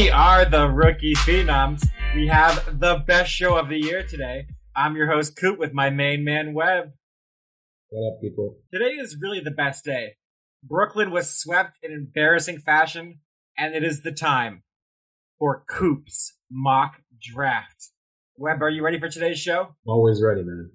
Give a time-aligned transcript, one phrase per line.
[0.00, 1.86] We are the Rookie Phenoms.
[2.14, 4.46] We have the best show of the year today.
[4.74, 6.92] I'm your host, Coop, with my main man, Webb.
[7.90, 8.56] What up, people?
[8.72, 10.14] Today is really the best day.
[10.64, 13.20] Brooklyn was swept in embarrassing fashion,
[13.58, 14.62] and it is the time
[15.38, 17.90] for Coop's mock draft.
[18.38, 19.76] Webb, are you ready for today's show?
[19.86, 20.70] Always ready, man.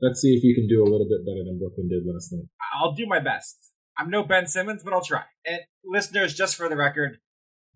[0.00, 2.48] Let's see if you can do a little bit better than Brooklyn did last night.
[2.80, 3.74] I'll do my best.
[3.98, 5.24] I'm no Ben Simmons, but I'll try.
[5.44, 7.18] And listeners, just for the record,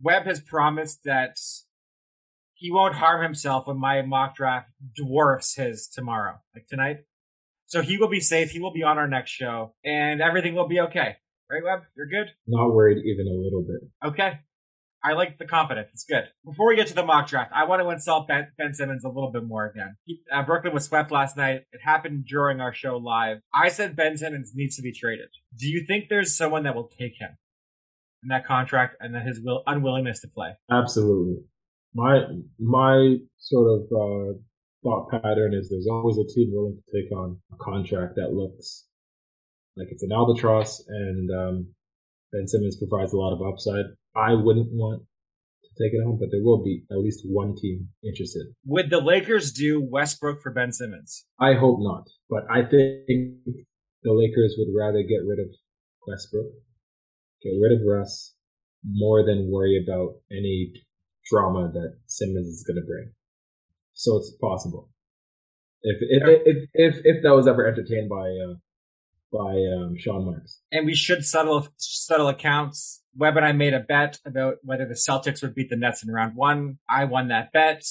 [0.03, 1.37] Webb has promised that
[2.55, 6.99] he won't harm himself when my mock draft dwarfs his tomorrow, like tonight.
[7.67, 8.51] So he will be safe.
[8.51, 11.17] He will be on our next show, and everything will be okay.
[11.51, 11.81] Right, Webb?
[11.97, 12.33] You're good?
[12.47, 14.09] Not worried even a little bit.
[14.09, 14.41] Okay.
[15.03, 15.89] I like the confidence.
[15.95, 16.25] It's good.
[16.45, 19.09] Before we get to the mock draft, I want to insult Ben, ben Simmons a
[19.09, 19.97] little bit more again.
[20.05, 21.63] He, uh, Brooklyn was swept last night.
[21.73, 23.39] It happened during our show live.
[23.55, 25.29] I said Ben Simmons needs to be traded.
[25.59, 27.31] Do you think there's someone that will take him
[28.23, 30.51] in that contract and then his will, unwillingness to play?
[30.71, 31.43] Absolutely.
[31.95, 32.21] My
[32.59, 34.39] my sort of uh,
[34.83, 38.87] thought pattern is there's always a team willing to take on a contract that looks
[39.77, 41.67] like it's an albatross, and um,
[42.33, 43.87] Ben Simmons provides a lot of upside.
[44.15, 45.03] I wouldn't want
[45.65, 48.47] to take it on, but there will be at least one team interested.
[48.67, 51.25] Would the Lakers do Westbrook for Ben Simmons?
[51.41, 52.99] I hope not, but I think
[54.03, 55.47] the Lakers would rather get rid of
[56.07, 56.47] Westbrook,
[57.43, 58.35] get rid of Russ,
[58.85, 60.73] more than worry about any
[61.31, 63.13] drama that Simmons is going to bring.
[63.93, 64.89] So it's possible.
[65.83, 68.55] If if, if if if that was ever entertained by uh,
[69.33, 70.61] by um, Sean Marks.
[70.73, 73.03] And we should settle settle accounts.
[73.17, 76.11] Webb and I made a bet about whether the Celtics would beat the Nets in
[76.13, 76.79] round one.
[76.89, 77.85] I won that bet.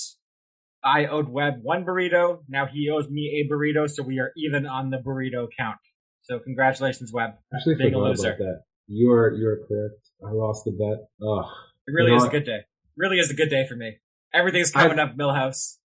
[0.84, 2.40] I owed Webb one burrito.
[2.48, 5.80] Now he owes me a burrito, so we are even on the burrito count.
[6.22, 7.32] So congratulations, Webb.
[7.54, 8.30] Actually, being a loser.
[8.30, 8.62] About that.
[8.92, 10.10] You are you are correct.
[10.26, 11.08] I lost the bet.
[11.22, 11.46] Ugh.
[11.88, 12.62] It really you is a good day.
[12.98, 13.98] Really is a good day for me.
[14.34, 15.78] Everything's coming I, up, Milhouse.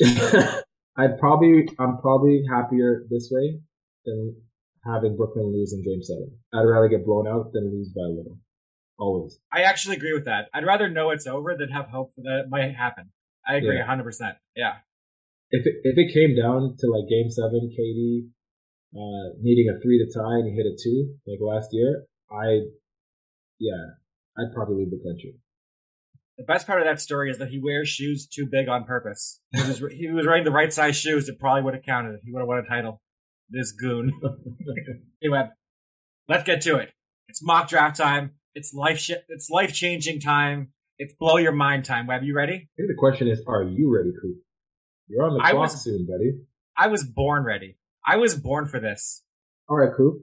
[0.96, 3.60] I probably I'm probably happier this way
[4.06, 4.36] than
[4.86, 6.32] having Brooklyn lose in Game Seven.
[6.54, 8.38] I'd rather get blown out than lose by a little.
[8.98, 9.38] Always.
[9.52, 10.48] I actually agree with that.
[10.54, 13.10] I'd rather know it's over than have hope that it might happen.
[13.46, 14.04] I agree, hundred yeah.
[14.04, 14.36] percent.
[14.56, 14.72] Yeah.
[15.50, 18.28] If it, if it came down to like Game Seven, KD
[18.96, 22.62] uh, needing a three to tie and he hit a two like last year, I
[23.58, 23.96] yeah,
[24.38, 25.34] I'd probably leave the country.
[26.38, 29.40] The best part of that story is that he wears shoes too big on purpose.
[29.52, 31.30] He was, he was wearing the right size shoes.
[31.30, 32.20] It probably would have counted.
[32.24, 33.00] He would have won a title
[33.48, 34.12] this goon.
[35.22, 35.48] anyway,
[36.28, 36.90] let's get to it.
[37.28, 38.32] It's mock draft time.
[38.54, 40.72] It's life sh- it's life changing time.
[40.98, 42.06] It's blow your mind time.
[42.06, 42.54] Webb, you ready?
[42.54, 44.36] I think the question is, are you ready, Coop?
[45.08, 46.32] You're on the clock was, soon, buddy.
[46.76, 47.76] I was born ready.
[48.06, 49.22] I was born for this.
[49.68, 50.22] All right, Coop.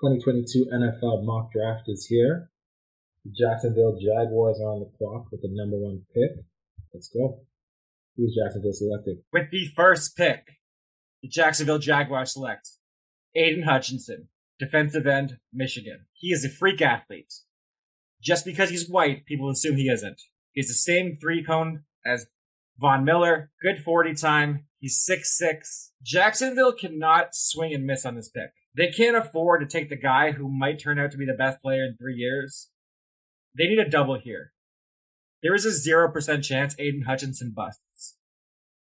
[0.00, 2.50] 2022 NFL mock draft is here.
[3.24, 6.44] The Jacksonville Jaguars are on the clock with the number one pick.
[6.92, 7.40] Let's go.
[8.16, 9.22] Who's Jacksonville selecting?
[9.32, 10.58] With the first pick
[11.24, 12.68] the Jacksonville Jaguars select
[13.34, 14.28] Aidan Hutchinson,
[14.58, 16.04] defensive end, Michigan.
[16.12, 17.32] He is a freak athlete.
[18.22, 20.20] Just because he's white, people assume he isn't.
[20.52, 22.26] He's the same three cone as
[22.78, 24.66] Von Miller, good 40 time.
[24.80, 25.92] He's six six.
[26.02, 28.52] Jacksonville cannot swing and miss on this pick.
[28.76, 31.62] They can't afford to take the guy who might turn out to be the best
[31.62, 32.70] player in three years.
[33.56, 34.52] They need a double here.
[35.42, 38.16] There is a 0% chance Aidan Hutchinson busts.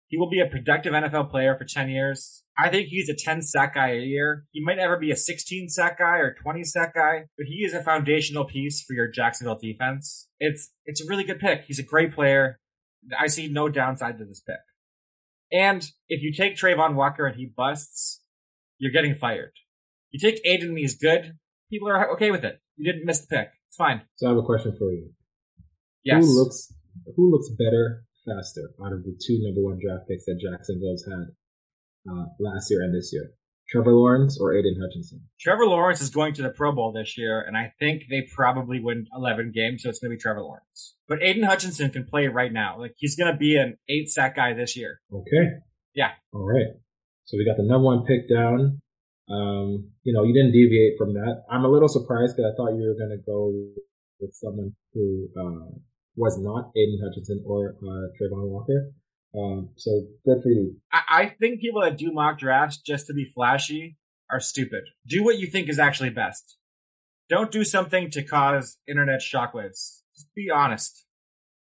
[0.08, 2.44] He will be a productive NFL player for 10 years.
[2.56, 4.46] I think he's a 10 sack guy a year.
[4.52, 7.74] He might never be a 16 sack guy or 20 sack guy, but he is
[7.74, 10.30] a foundational piece for your Jacksonville defense.
[10.40, 11.64] It's, it's a really good pick.
[11.66, 12.60] He's a great player.
[13.20, 14.58] I see no downside to this pick.
[15.52, 18.22] And if you take Travon Walker and he busts,
[18.78, 19.54] you're getting fired.
[20.13, 21.34] You take Aidan and he's good,
[21.72, 22.62] people are okay with it.
[22.78, 23.50] You didn't miss the pick.
[23.68, 24.03] It's fine.
[24.16, 25.09] So I have a question for you.
[26.03, 26.24] Yes.
[26.24, 26.72] Who looks
[27.16, 31.34] who looks better faster out of the two number one draft picks that Jacksonville's had
[32.12, 33.31] uh, last year and this year?
[33.69, 35.22] Trevor Lawrence or Aidan Hutchinson?
[35.40, 38.80] Trevor Lawrence is going to the Pro Bowl this year, and I think they probably
[38.80, 40.95] win 11 games, so it's going to be Trevor Lawrence.
[41.07, 42.77] But Aidan Hutchinson can play right now.
[42.77, 45.00] Like, he's going to be an eight sack guy this year.
[45.12, 45.54] Okay.
[45.95, 46.12] Yeah.
[46.33, 46.75] All right.
[47.25, 48.81] So we got the number one pick down.
[49.30, 51.44] Um, you know, you didn't deviate from that.
[51.50, 53.54] I'm a little surprised because I thought you were going to go
[54.20, 55.78] with someone who uh,
[56.16, 58.92] was not Aidan Hutchinson or uh, Travon Walker.
[59.36, 60.75] Um, so good for you.
[60.92, 63.98] I, I think people that do mock drafts just to be flashy
[64.30, 64.84] are stupid.
[65.08, 66.58] Do what you think is actually best.
[67.30, 70.02] Don't do something to cause internet shockwaves.
[70.16, 71.06] Just be honest.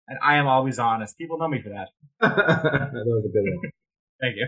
[0.06, 1.18] And I am always honest.
[1.18, 1.88] People know me for that.
[2.20, 3.72] that was a good one.
[4.20, 4.46] Thank you.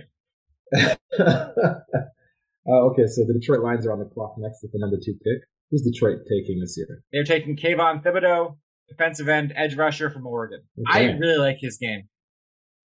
[2.68, 5.14] uh, okay, so the Detroit Lions are on the clock next with the number two
[5.14, 5.48] pick.
[5.70, 7.02] Who's Detroit taking this year?
[7.12, 8.56] They're taking Kayvon Thibodeaux,
[8.88, 10.62] defensive end, edge rusher from Oregon.
[10.88, 12.08] I really like his game.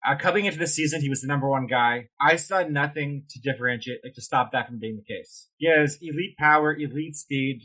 [0.05, 2.09] Uh, coming into the season, he was the number one guy.
[2.21, 5.49] I saw nothing to differentiate, like to stop that from being the case.
[5.57, 7.61] He has elite power, elite speed,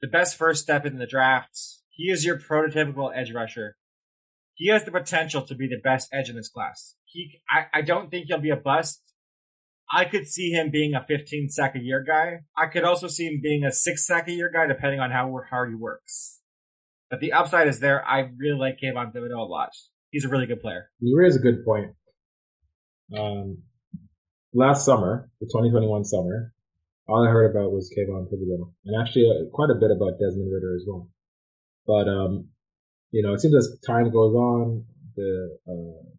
[0.00, 1.58] the best first step in the draft.
[1.90, 3.76] He is your prototypical edge rusher.
[4.54, 6.94] He has the potential to be the best edge in this class.
[7.04, 9.02] He, I, I don't think he'll be a bust.
[9.92, 12.40] I could see him being a 15 sack a year guy.
[12.56, 15.36] I could also see him being a six sack a year guy, depending on how
[15.50, 16.40] hard he works.
[17.10, 18.06] But the upside is there.
[18.06, 19.70] I really like Kayvon Thibodeaux a lot.
[20.10, 20.90] He's a really good player.
[21.00, 21.92] You raise a good point.
[23.16, 23.62] Um,
[24.54, 26.52] last summer, the 2021 summer,
[27.08, 30.52] all I heard about was Kayvon Thibodeaux, and actually uh, quite a bit about Desmond
[30.52, 31.08] Ridder as well.
[31.84, 32.48] But um,
[33.10, 34.84] you know, it seems as time goes on,
[35.16, 36.10] the uh,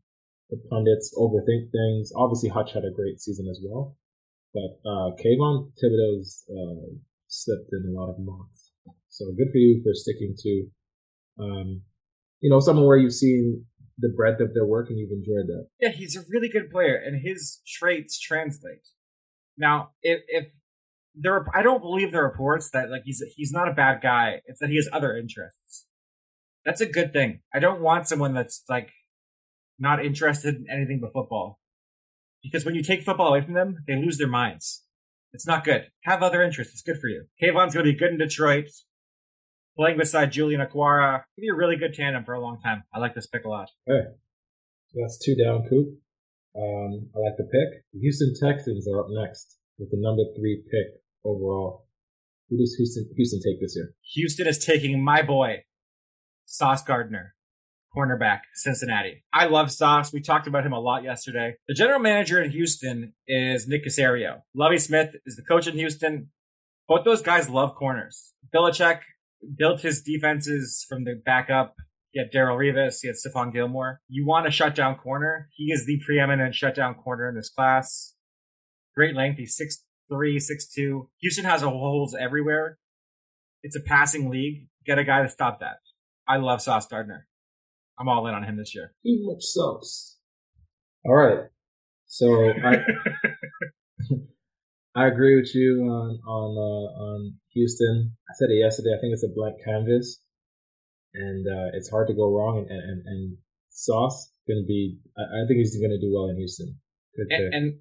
[0.52, 2.12] the pundits overthink things.
[2.16, 3.98] Obviously, Hutch had a great season as well,
[4.54, 6.94] but uh, Kayvon Thibodeaux's uh,
[7.28, 8.72] slipped in a lot of mocks.
[9.08, 11.82] So good for you for sticking to, um,
[12.42, 13.66] you know, someone where you've seen
[13.98, 15.68] the breadth of their work and you've enjoyed that.
[15.80, 18.88] Yeah, he's a really good player, and his traits translate.
[19.58, 20.50] Now, if if
[21.16, 24.42] there, are, I don't believe the reports that like he's he's not a bad guy.
[24.46, 25.88] It's that he has other interests.
[26.66, 27.40] That's a good thing.
[27.54, 28.92] I don't want someone that's like
[29.82, 31.60] not interested in anything but football,
[32.44, 34.84] because when you take football away from them, they lose their minds.
[35.34, 35.88] It's not good.
[36.04, 36.74] Have other interests.
[36.74, 37.26] It's good for you.
[37.42, 38.70] Kayvon's going to be good in Detroit.
[39.78, 42.84] Playing beside Julian Okwara, could be a really good tandem for a long time.
[42.94, 43.70] I like this pick a lot.
[43.88, 44.02] Hey,
[44.94, 45.88] that's two down, Coop.
[46.56, 47.84] Um, I like the pick.
[47.94, 51.88] The Houston Texans are up next with the number three pick overall.
[52.50, 53.94] Who does Houston Houston take this year?
[54.14, 55.64] Houston is taking my boy,
[56.44, 57.34] Sauce Gardner,
[57.96, 59.24] cornerback, Cincinnati.
[59.34, 60.14] I love Sauce.
[60.14, 61.56] We talked about him a lot yesterday.
[61.68, 64.42] The general manager in Houston is Nick Caserio.
[64.56, 66.30] Lovie Smith is the coach in Houston.
[66.88, 68.34] Both those guys love corners.
[68.54, 69.00] Belichick
[69.58, 71.76] built his defenses from the back up.
[72.12, 72.98] He had Darrelle Revis.
[73.02, 74.02] He had Stephon Gilmore.
[74.10, 75.50] You want a shutdown corner.
[75.54, 78.16] He is the preeminent shutdown corner in this class.
[78.96, 79.38] Great length.
[79.38, 79.60] He's
[80.12, 81.08] 6'3", 6'2".
[81.22, 82.78] Houston has holes everywhere.
[83.64, 84.68] It's a passing league.
[84.86, 85.78] Get a guy to stop that.
[86.28, 87.28] I love Sauce Gardner.
[88.00, 88.94] I'm all in on him this year.
[89.04, 90.18] He much sauce.
[91.06, 91.46] All right.
[92.08, 92.78] So I
[94.96, 98.12] I agree with you on on uh, on Houston.
[98.30, 98.94] I said it yesterday.
[98.98, 100.22] I think it's a blank canvas,
[101.14, 102.66] and uh, it's hard to go wrong.
[102.70, 103.38] And and, and
[103.70, 104.98] Sauce going to be.
[105.18, 106.78] I, I think he's going to do well in Houston.
[107.16, 107.32] Good.
[107.32, 107.74] And, and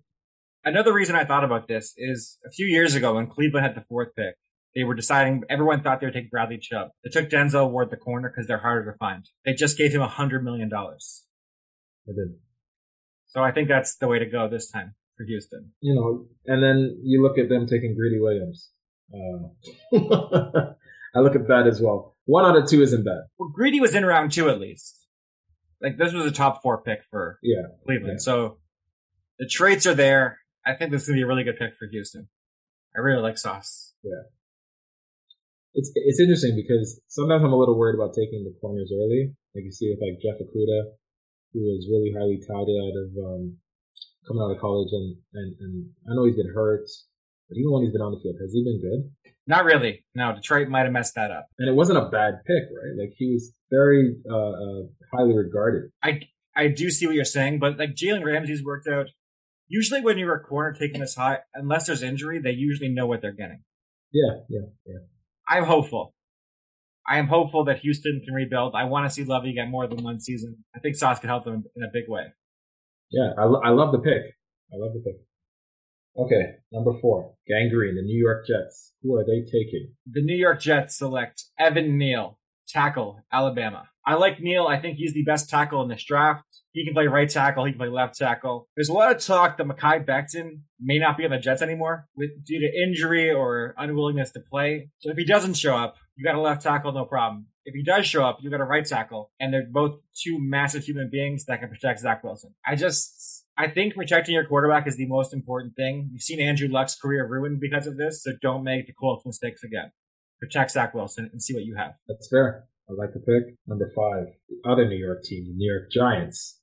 [0.64, 3.84] another reason I thought about this is a few years ago when Cleveland had the
[3.88, 4.36] fourth pick,
[4.74, 6.88] they were deciding, everyone thought they would take Bradley Chubb.
[7.04, 9.28] They took Denzel Ward the corner because they're harder to find.
[9.44, 11.24] They just gave him a hundred million dollars.
[12.08, 12.36] I did.
[13.26, 15.72] So I think that's the way to go this time for Houston.
[15.80, 18.70] You know, and then you look at them taking Greedy Williams.
[19.12, 19.48] Uh,
[21.14, 22.16] I look at that as well.
[22.26, 23.22] One out of two isn't bad.
[23.38, 24.96] Well, Greedy was in round two at least.
[25.82, 27.62] Like this was a top four pick for Yeah.
[27.84, 28.18] Cleveland.
[28.20, 28.22] Yeah.
[28.24, 28.58] So
[29.38, 30.38] the traits are there.
[30.64, 32.28] I think this is gonna be a really good pick for Houston.
[32.96, 33.94] I really like Sauce.
[35.74, 39.34] It's it's interesting because sometimes I'm a little worried about taking the corners early.
[39.54, 40.98] Like you see with like Jeff Okudah,
[41.52, 43.58] who was really highly touted out of um,
[44.26, 45.74] coming out of college, and, and and
[46.10, 46.86] I know he's been hurt,
[47.48, 49.32] but even when he's been on the field, has he been good?
[49.46, 50.04] Not really.
[50.14, 51.48] No, Detroit might have messed that up.
[51.58, 52.94] And it wasn't a bad pick, right?
[52.98, 55.90] Like he was very uh, uh, highly regarded.
[56.02, 56.20] I
[56.54, 59.06] I do see what you're saying, but like Jalen Ramsey's worked out.
[59.68, 63.22] Usually, when you're a corner taking this high, unless there's injury, they usually know what
[63.22, 63.62] they're getting.
[64.12, 64.98] Yeah, yeah, yeah.
[65.50, 66.14] I'm hopeful.
[67.08, 68.74] I am hopeful that Houston can rebuild.
[68.76, 70.64] I want to see Lovie get more than one season.
[70.76, 72.22] I think Sauce can help them in a big way.
[73.10, 74.22] Yeah, I, lo- I love the pick.
[74.72, 75.16] I love the pick.
[76.16, 78.92] Okay, number four, Gang Green, the New York Jets.
[79.02, 79.92] Who are they taking?
[80.06, 82.38] The New York Jets select Evan Neal,
[82.68, 83.88] tackle, Alabama.
[84.10, 84.66] I like Neal.
[84.66, 86.42] I think he's the best tackle in this draft.
[86.72, 87.64] He can play right tackle.
[87.64, 88.68] He can play left tackle.
[88.74, 92.08] There's a lot of talk that Mekhi Becton may not be on the Jets anymore
[92.16, 94.90] with, due to injury or unwillingness to play.
[94.98, 97.46] So if he doesn't show up, you got a left tackle, no problem.
[97.64, 100.82] If he does show up, you got a right tackle, and they're both two massive
[100.82, 102.52] human beings that can protect Zach Wilson.
[102.66, 106.08] I just, I think protecting your quarterback is the most important thing.
[106.10, 109.62] You've seen Andrew Luck's career ruined because of this, so don't make the Colts mistakes
[109.62, 109.92] again.
[110.40, 111.92] Protect Zach Wilson and see what you have.
[112.08, 112.64] That's fair.
[112.90, 113.54] I like the pick.
[113.66, 116.58] Number five, the other New York team, the New York Giants.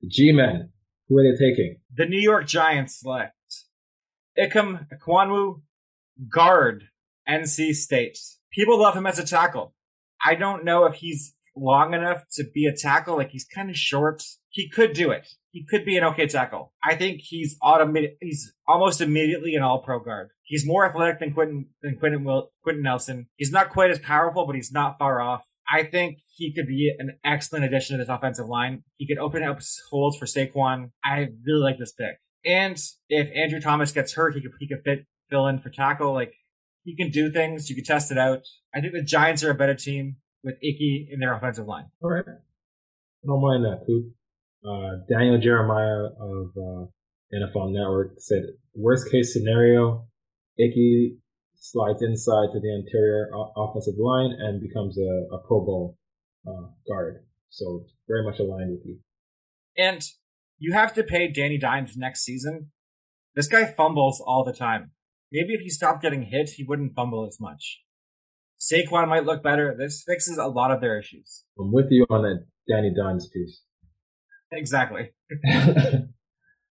[0.00, 0.70] The G-Men.
[1.08, 1.78] Who are they taking?
[1.94, 3.32] The New York Giants select
[4.38, 5.62] Ikem Ekwonu,
[6.32, 6.84] guard,
[7.28, 8.18] NC State.
[8.52, 9.74] People love him as a tackle.
[10.24, 13.16] I don't know if he's long enough to be a tackle.
[13.16, 14.22] Like he's kind of short.
[14.50, 15.26] He could do it.
[15.50, 16.74] He could be an okay tackle.
[16.84, 18.12] I think he's automated.
[18.20, 20.28] He's almost immediately an all-pro guard.
[20.42, 23.28] He's more athletic than Quenton than Quenton Will Quenton Nelson.
[23.36, 25.42] He's not quite as powerful, but he's not far off.
[25.68, 28.82] I think he could be an excellent addition to this offensive line.
[28.96, 29.58] He could open up
[29.90, 30.90] holes for Saquon.
[31.04, 32.20] I really like this pick.
[32.44, 36.12] And if Andrew Thomas gets hurt, he could he could fit fill in for tackle.
[36.12, 36.34] Like
[36.84, 37.68] he can do things.
[37.68, 38.42] You can test it out.
[38.74, 41.86] I think the Giants are a better team with Ickey in their offensive line.
[42.00, 42.24] All right.
[43.26, 44.12] Don't mind that, Coop.
[44.64, 46.86] Uh, Daniel Jeremiah of uh,
[47.34, 48.42] NFL Network said,
[48.74, 50.06] worst case scenario,
[50.58, 51.16] Ickey
[51.70, 55.98] slides inside to the interior offensive line and becomes a, a Pro Bowl
[56.46, 57.24] uh, guard.
[57.50, 58.98] So very much aligned with you.
[59.76, 60.02] And
[60.58, 62.70] you have to pay Danny Dimes next season.
[63.34, 64.92] This guy fumbles all the time.
[65.32, 67.82] Maybe if he stopped getting hit, he wouldn't fumble as much.
[68.58, 69.74] Saquon might look better.
[69.76, 71.44] This fixes a lot of their issues.
[71.58, 73.62] I'm with you on that Danny Dimes piece.
[74.52, 75.10] Exactly.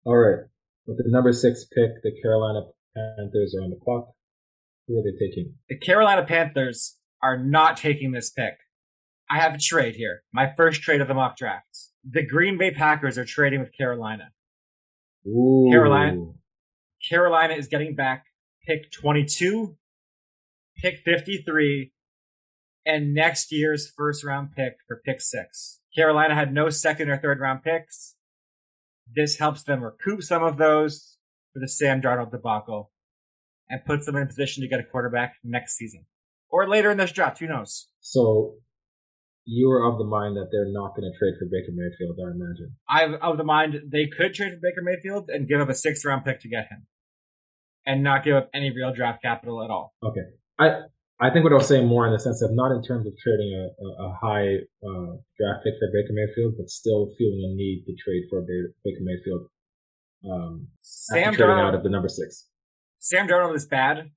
[0.06, 0.46] All right.
[0.86, 2.62] With the number six pick, the Carolina
[2.96, 4.10] Panthers are on the clock.
[4.92, 5.54] Who are they taking?
[5.70, 8.56] The Carolina Panthers are not taking this pick.
[9.30, 10.24] I have a trade here.
[10.34, 11.94] My first trade of the mock drafts.
[12.04, 14.32] The Green Bay Packers are trading with Carolina.
[15.26, 15.70] Ooh.
[15.72, 16.34] Carolina.
[17.08, 18.26] Carolina is getting back
[18.68, 19.78] pick 22,
[20.78, 21.94] pick 53,
[22.86, 25.80] and next year's first round pick for pick six.
[25.96, 28.16] Carolina had no second or third round picks.
[29.14, 31.18] This helps them recoup some of those
[31.54, 32.92] for the Sam Darnold debacle
[33.72, 36.06] and puts them in a position to get a quarterback next season
[36.50, 37.40] or later in this draft.
[37.40, 37.88] Who knows?
[38.02, 38.56] So
[39.46, 42.32] you are of the mind that they're not going to trade for Baker Mayfield, I
[42.32, 42.76] imagine.
[42.88, 46.06] I'm of the mind they could trade for Baker Mayfield and give up a sixth
[46.06, 46.86] round pick to get him
[47.86, 49.96] and not give up any real draft capital at all.
[50.04, 50.28] Okay.
[50.60, 50.82] I
[51.20, 53.14] I think what I was saying more in the sense of not in terms of
[53.18, 57.56] trading a, a, a high uh, draft pick for Baker Mayfield, but still feeling a
[57.56, 59.48] need to trade for Baker Mayfield.
[60.26, 62.48] Um, Sam trading Darnold, out of the number six.
[63.04, 64.12] Sam Darnold is bad.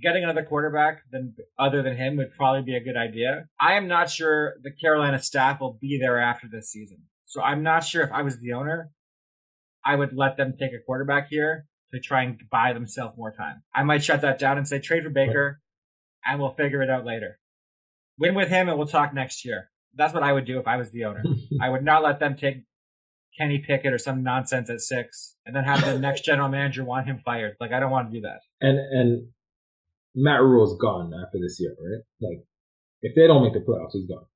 [0.00, 3.46] Getting another quarterback than other than him would probably be a good idea.
[3.58, 6.98] I am not sure the Carolina staff will be there after this season.
[7.24, 8.90] So I'm not sure if I was the owner,
[9.86, 13.62] I would let them take a quarterback here to try and buy themselves more time.
[13.74, 15.62] I might shut that down and say trade for Baker
[16.26, 17.38] and we'll figure it out later.
[18.18, 19.70] Win with him and we'll talk next year.
[19.94, 21.24] That's what I would do if I was the owner.
[21.60, 22.64] I would not let them take
[23.38, 27.06] Kenny Pickett or some nonsense at six and then have the next general manager want
[27.06, 27.56] him fired.
[27.60, 28.40] Like I don't want to do that.
[28.60, 29.28] And and
[30.14, 32.02] Matt Rhule's gone after this year, right?
[32.20, 32.44] Like
[33.02, 34.26] if they don't make the playoffs, he's gone.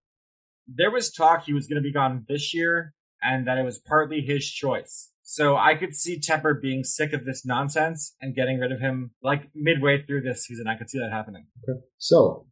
[0.66, 3.78] There was talk he was going to be gone this year and that it was
[3.78, 5.10] partly his choice.
[5.22, 9.12] So I could see Tepper being sick of this nonsense and getting rid of him
[9.22, 10.66] like midway through this season.
[10.68, 11.46] I could see that happening.
[11.66, 11.80] Okay.
[11.96, 12.46] So,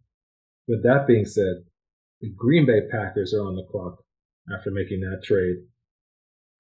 [0.66, 1.64] with that being said,
[2.22, 3.98] the Green Bay Packers are on the clock
[4.56, 5.56] after making that trade.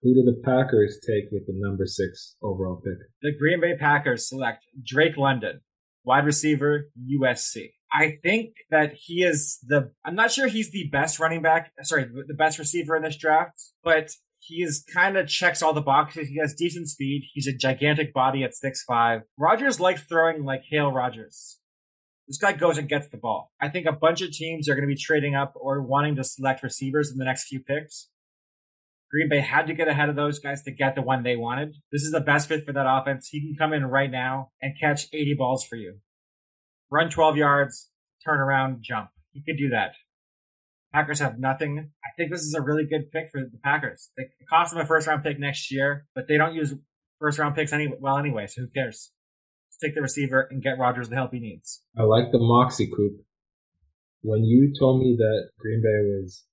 [0.02, 2.98] Who do the Packers take with the number six overall pick?
[3.22, 5.60] The Green Bay Packers select Drake London,
[6.04, 7.70] wide receiver, USC.
[7.92, 12.04] I think that he is the, I'm not sure he's the best running back, sorry,
[12.04, 16.26] the best receiver in this draft, but he is kind of checks all the boxes.
[16.26, 17.28] He has decent speed.
[17.32, 19.22] He's a gigantic body at six five.
[19.38, 21.60] Rodgers likes throwing like Hale Rogers.
[22.26, 23.52] This guy goes and gets the ball.
[23.60, 26.24] I think a bunch of teams are going to be trading up or wanting to
[26.24, 28.08] select receivers in the next few picks.
[29.12, 31.74] Green Bay had to get ahead of those guys to get the one they wanted.
[31.92, 33.28] This is the best fit for that offense.
[33.28, 35.98] He can come in right now and catch 80 balls for you.
[36.90, 37.90] Run 12 yards,
[38.24, 39.10] turn around, jump.
[39.32, 39.92] He could do that.
[40.94, 41.90] Packers have nothing.
[42.04, 44.10] I think this is a really good pick for the Packers.
[44.16, 46.74] It cost them a first round pick next year, but they don't use
[47.18, 49.12] first round picks any well anyway, so who cares?
[49.82, 51.82] Take the receiver and get Rodgers the help he needs.
[51.98, 53.24] I like the moxie coop.
[54.22, 56.44] When you told me that Green Bay was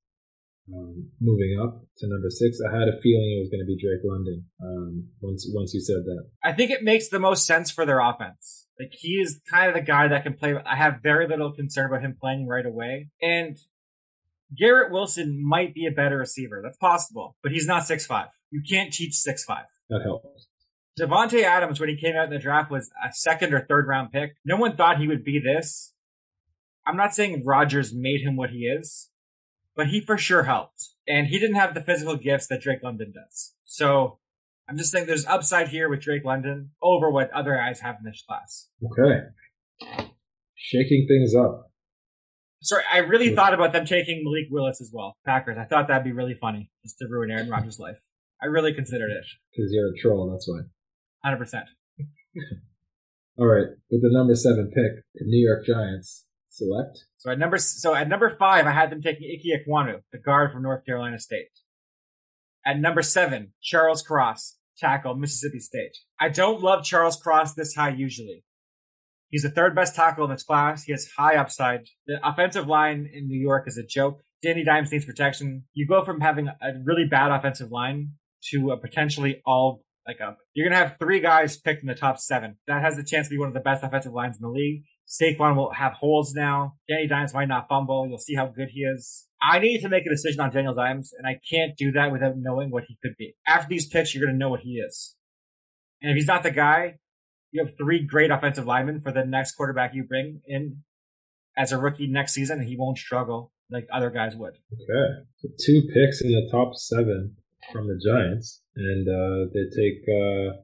[0.74, 3.78] um, moving up to number six, I had a feeling it was going to be
[3.78, 4.46] Drake London.
[4.62, 8.00] Um, once once you said that, I think it makes the most sense for their
[8.00, 8.68] offense.
[8.80, 10.56] Like he is kind of the guy that can play.
[10.66, 13.58] I have very little concern about him playing right away, and
[14.58, 16.62] Garrett Wilson might be a better receiver.
[16.64, 18.28] That's possible, but he's not six five.
[18.52, 19.66] You can't teach six five.
[19.90, 20.48] That helps.
[21.00, 24.12] Davante Adams, when he came out in the draft, was a second or third round
[24.12, 24.36] pick.
[24.44, 25.94] No one thought he would be this.
[26.86, 29.10] I'm not saying Rodgers made him what he is,
[29.76, 30.90] but he for sure helped.
[31.08, 33.54] And he didn't have the physical gifts that Drake London does.
[33.66, 34.20] So
[34.68, 38.06] I'm just saying there's upside here with Drake London over what other guys have in
[38.06, 38.70] this class.
[38.86, 40.02] Okay.
[40.56, 41.72] Shaking things up.
[42.62, 45.16] Sorry, I really thought about them taking Malik Willis as well.
[45.26, 45.58] Packers.
[45.58, 47.96] I thought that'd be really funny, just to ruin Aaron Rodgers' life.
[48.42, 49.26] I really considered it.
[49.52, 50.60] Because you're a troll, that's why.
[51.24, 51.66] Hundred percent.
[53.40, 56.26] All right, with the number seven pick, the New York Giants
[56.60, 57.06] select.
[57.18, 60.52] So at number so at number five, I had them taking Ike Ekwonu, the guard
[60.52, 61.48] from North Carolina State.
[62.66, 65.98] At number seven, Charles Cross, tackle, Mississippi State.
[66.20, 68.44] I don't love Charles Cross this high usually.
[69.30, 70.84] He's the third best tackle in this class.
[70.84, 71.82] He has high upside.
[72.08, 74.22] The offensive line in New York is a joke.
[74.42, 75.66] Danny Dimes needs protection.
[75.74, 78.14] You go from having a really bad offensive line
[78.52, 82.18] to a potentially all like a you're gonna have three guys picked in the top
[82.18, 82.58] seven.
[82.68, 84.84] That has the chance to be one of the best offensive lines in the league.
[85.10, 86.76] Saquon will have holes now.
[86.88, 88.06] Danny Dimes might not fumble.
[88.08, 89.28] You'll see how good he is.
[89.42, 92.34] I need to make a decision on Daniel Dimes, and I can't do that without
[92.38, 93.36] knowing what he could be.
[93.48, 95.16] After these picks, you're gonna know what he is.
[96.02, 97.00] And if he's not the guy,
[97.52, 100.84] you have three great offensive linemen for the next quarterback you bring in
[101.60, 104.54] as a rookie next season, he won't struggle like other guys would.
[104.74, 105.26] Okay.
[105.38, 107.36] So two picks in the top seven
[107.74, 110.62] from the Giants, and uh, they take uh,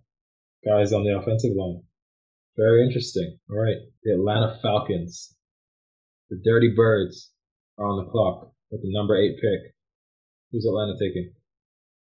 [0.66, 1.84] guys on the offensive line.
[2.58, 3.38] Very interesting.
[3.50, 3.78] All right.
[4.04, 5.36] The Atlanta Falcons,
[6.30, 7.32] the Dirty Birds
[7.78, 9.74] are on the clock with the number eight pick.
[10.52, 11.34] Who's Atlanta taking?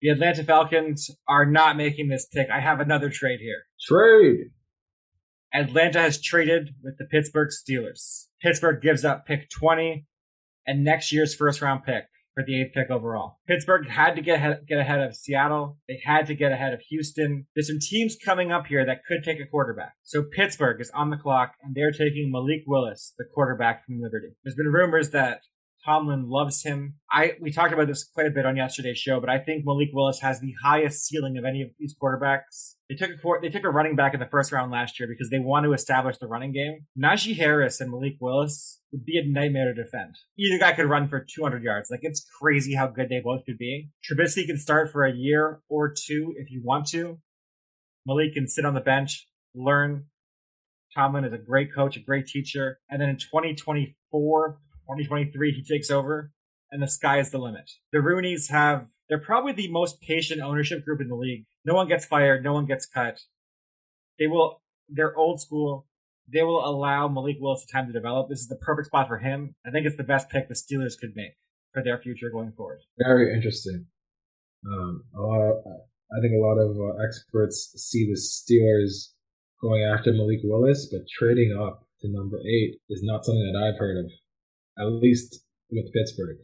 [0.00, 2.48] The Atlanta Falcons are not making this pick.
[2.50, 3.64] I have another trade here.
[3.86, 4.50] Trade.
[5.52, 8.28] Atlanta has traded with the Pittsburgh Steelers.
[8.40, 10.06] Pittsburgh gives up pick 20
[10.66, 12.04] and next year's first round pick
[12.40, 13.38] for the eighth pick overall.
[13.46, 15.78] Pittsburgh had to get ahead, get ahead of Seattle.
[15.88, 17.46] They had to get ahead of Houston.
[17.54, 19.94] There's some teams coming up here that could take a quarterback.
[20.02, 24.28] So Pittsburgh is on the clock and they're taking Malik Willis, the quarterback from Liberty.
[24.44, 25.40] There's been rumors that
[25.84, 26.96] Tomlin loves him.
[27.10, 29.90] I we talked about this quite a bit on yesterday's show, but I think Malik
[29.92, 32.74] Willis has the highest ceiling of any of these quarterbacks.
[32.88, 35.30] They took a they took a running back in the first round last year because
[35.30, 36.86] they want to establish the running game.
[36.98, 40.16] Najee Harris and Malik Willis would be a nightmare to defend.
[40.38, 41.90] Either guy could run for 200 yards.
[41.90, 43.90] Like it's crazy how good they both could be.
[44.04, 47.18] Trubisky can start for a year or two if you want to.
[48.06, 50.06] Malik can sit on the bench, learn.
[50.94, 52.80] Tomlin is a great coach, a great teacher.
[52.90, 54.58] And then in 2024,
[54.90, 56.32] 2023, he takes over,
[56.70, 57.70] and the sky is the limit.
[57.92, 61.46] The Rooneys have, they're probably the most patient ownership group in the league.
[61.64, 63.20] No one gets fired, no one gets cut.
[64.18, 65.86] They will, they're old school.
[66.32, 68.28] They will allow Malik Willis time to develop.
[68.28, 69.54] This is the perfect spot for him.
[69.66, 71.32] I think it's the best pick the Steelers could make
[71.72, 72.80] for their future going forward.
[72.98, 73.86] Very interesting.
[74.64, 79.12] Um, a lot of, I think a lot of uh, experts see the Steelers
[79.60, 83.78] going after Malik Willis, but trading up to number eight is not something that I've
[83.78, 84.10] heard of
[84.78, 86.38] at least with Pittsburgh.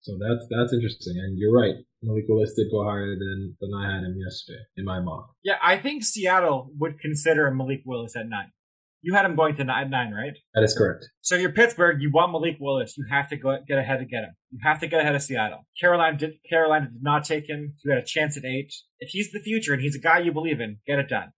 [0.00, 1.76] So that's that's interesting, and you're right.
[2.02, 5.30] Malik Willis did go higher than than I had him yesterday in my mock.
[5.42, 8.52] Yeah, I think Seattle would consider Malik Willis at nine.
[9.00, 10.32] You had him going to nine, nine, right?
[10.54, 11.06] That is correct.
[11.20, 12.00] So you're Pittsburgh.
[12.00, 12.96] You want Malik Willis.
[12.96, 14.34] You have to go get ahead to get him.
[14.50, 15.66] You have to get ahead of Seattle.
[15.80, 16.32] Carolina did.
[16.48, 17.74] Carolina did not take him.
[17.76, 18.72] So you had a chance at eight.
[19.00, 21.32] If he's the future and he's a guy you believe in, get it done.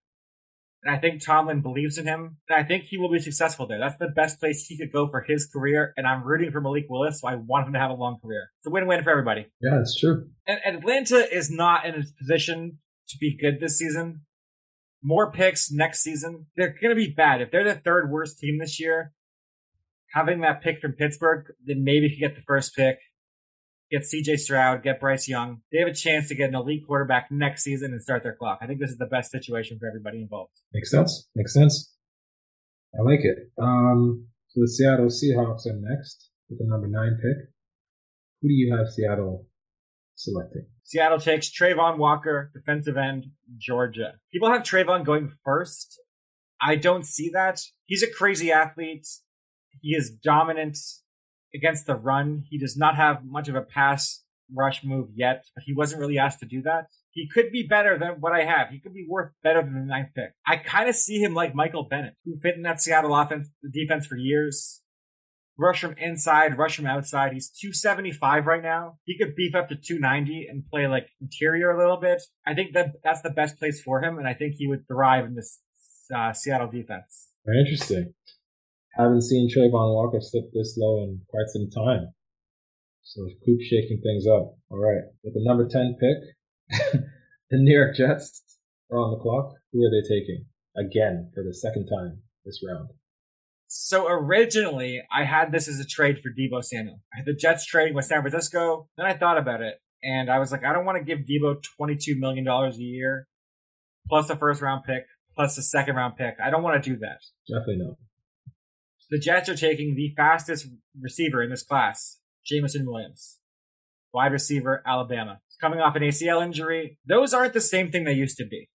[0.82, 2.36] And I think Tomlin believes in him.
[2.48, 3.78] And I think he will be successful there.
[3.80, 5.92] That's the best place he could go for his career.
[5.96, 8.50] And I'm rooting for Malik Willis, so I want him to have a long career.
[8.60, 9.46] It's a win-win for everybody.
[9.60, 10.28] Yeah, it's true.
[10.46, 14.22] And Atlanta is not in a position to be good this season.
[15.02, 16.46] More picks next season.
[16.56, 17.40] They're going to be bad.
[17.40, 19.12] If they're the third worst team this year,
[20.12, 22.98] having that pick from Pittsburgh, then maybe you get the first pick
[23.90, 25.62] get CJ Stroud, get Bryce Young.
[25.72, 28.58] They have a chance to get an elite quarterback next season and start their clock.
[28.62, 30.52] I think this is the best situation for everybody involved.
[30.72, 31.28] Makes sense.
[31.34, 31.92] Makes sense.
[32.98, 33.50] I like it.
[33.60, 37.50] Um, so the Seattle Seahawks are next with the number nine pick.
[38.42, 39.46] Who do you have Seattle
[40.14, 40.66] selecting?
[40.84, 43.26] Seattle takes Travon Walker, defensive end,
[43.58, 44.14] Georgia.
[44.32, 46.00] People have Travon going first.
[46.60, 47.60] I don't see that.
[47.86, 49.06] He's a crazy athlete.
[49.82, 50.78] He is dominant
[51.56, 52.44] against the run.
[52.48, 54.22] He does not have much of a pass
[54.54, 56.86] rush move yet, but he wasn't really asked to do that.
[57.10, 58.68] He could be better than what I have.
[58.70, 60.34] He could be worth better than the ninth pick.
[60.46, 63.70] I kind of see him like Michael Bennett, who fit in that Seattle offense, the
[63.70, 64.82] defense for years.
[65.58, 67.32] Rush from inside, rush from outside.
[67.32, 68.98] He's 275 right now.
[69.04, 72.20] He could beef up to 290 and play like interior a little bit.
[72.46, 75.24] I think that that's the best place for him, and I think he would thrive
[75.24, 75.60] in this
[76.14, 77.30] uh, Seattle defense.
[77.46, 78.12] Very interesting.
[78.96, 82.14] Haven't seen Travon Walker slip this low in quite some time.
[83.02, 84.56] So Coop shaking things up.
[84.70, 85.04] All right.
[85.22, 87.02] With the number 10 pick,
[87.50, 88.42] the New York Jets
[88.90, 89.52] are on the clock.
[89.72, 90.46] Who are they taking?
[90.76, 92.88] Again, for the second time this round.
[93.68, 97.02] So originally, I had this as a trade for Deebo Samuel.
[97.12, 98.88] I had the Jets trading with San Francisco.
[98.96, 101.56] Then I thought about it, and I was like, I don't want to give Deebo
[101.80, 103.26] $22 million a year,
[104.08, 106.36] plus a first round pick, plus a second round pick.
[106.42, 107.18] I don't want to do that.
[107.48, 107.96] Definitely not
[109.10, 110.68] the Jets are taking the fastest
[111.00, 113.38] receiver in this class, Jameson Williams,
[114.12, 115.40] wide receiver, Alabama.
[115.48, 116.98] He's coming off an ACL injury.
[117.06, 118.68] Those aren't the same thing they used to be.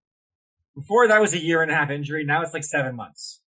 [0.74, 2.24] Before that was a year and a half injury.
[2.24, 3.42] Now it's like seven months.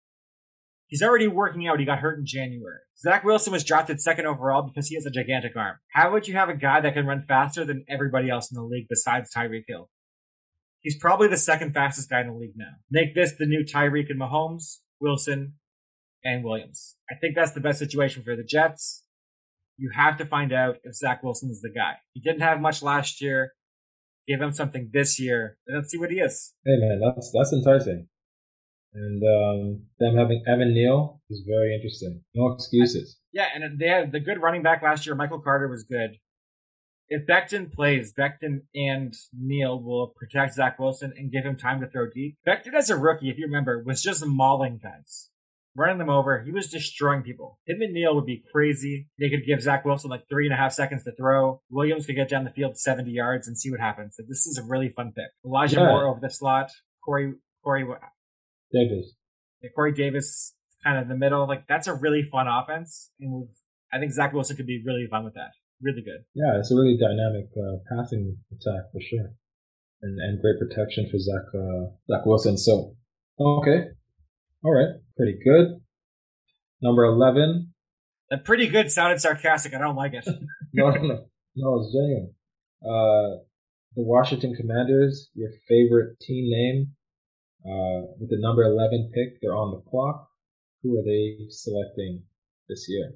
[0.87, 1.81] He's already working out.
[1.81, 2.79] He got hurt in January.
[2.99, 5.79] Zach Wilson was drafted second overall because he has a gigantic arm.
[5.93, 8.63] How would you have a guy that can run faster than everybody else in the
[8.63, 9.89] league besides Tyreek Hill?
[10.81, 12.73] He's probably the second fastest guy in the league now.
[12.91, 15.55] Make this the new Tyreek and Mahomes Wilson,
[16.25, 16.97] and Williams.
[17.11, 19.03] I think that's the best situation for the Jets.
[19.77, 21.95] You have to find out if Zach Wilson is the guy.
[22.13, 23.53] He didn't have much last year.
[24.27, 26.55] Give him something this year, and let's see what he is.
[26.65, 28.09] Hey man, that's that's enticing.
[28.95, 32.23] And um, them having Evan Neal is very interesting.
[32.35, 33.19] No excuses.
[33.33, 35.17] Yeah, and they had the good running back last year.
[35.17, 36.19] Michael Carter was good.
[37.09, 41.89] If Becton plays, Becton and Neal will protect Zach Wilson and give him time to
[41.89, 42.39] throw deep.
[42.47, 45.31] Becton, as a rookie, if you remember, was just mauling guys,
[45.77, 46.43] running them over.
[46.45, 47.59] He was destroying people.
[47.67, 49.09] Him and Neal would be crazy.
[49.19, 51.61] They could give Zach Wilson like three and a half seconds to throw.
[51.71, 54.15] Williams could get down the field 70 yards and see what happens.
[54.17, 55.27] So this is a really fun pick.
[55.45, 55.87] Elijah Yeah.
[55.89, 56.71] Moore over the slot.
[57.05, 57.85] Corey, Corey,
[58.73, 59.15] Davis.
[59.63, 61.47] yeah, Corey Davis kind of in the middle.
[61.47, 63.49] Like that's a really fun offense, and
[63.93, 65.51] I think Zach Wilson could be really fun with that.
[65.83, 66.25] Really good.
[66.35, 69.33] Yeah, it's a really dynamic uh, passing attack for sure,
[70.03, 72.57] and and great protection for Zach uh, Zach Wilson.
[72.57, 72.97] So
[73.39, 73.89] okay,
[74.65, 75.81] all right, pretty good.
[76.83, 77.73] Number eleven.
[78.31, 79.75] That pretty good sounded sarcastic.
[79.75, 80.27] I don't like it.
[80.77, 81.25] No, no, no,
[81.55, 82.35] no, it's genuine.
[82.83, 83.39] Uh,
[83.95, 86.89] the Washington Commanders, your favorite team name,
[87.65, 89.41] uh, with the number eleven pick.
[89.41, 90.29] They're on the clock.
[90.83, 92.25] Who are they selecting
[92.69, 93.13] this year?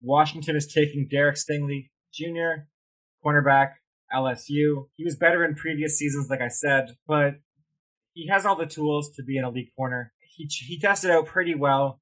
[0.00, 2.64] Washington is taking Derek Stingley Jr.,
[3.24, 3.72] cornerback,
[4.14, 4.86] LSU.
[4.96, 7.34] He was better in previous seasons, like I said, but
[8.14, 10.12] he has all the tools to be an elite corner.
[10.34, 12.00] He he tested out pretty well,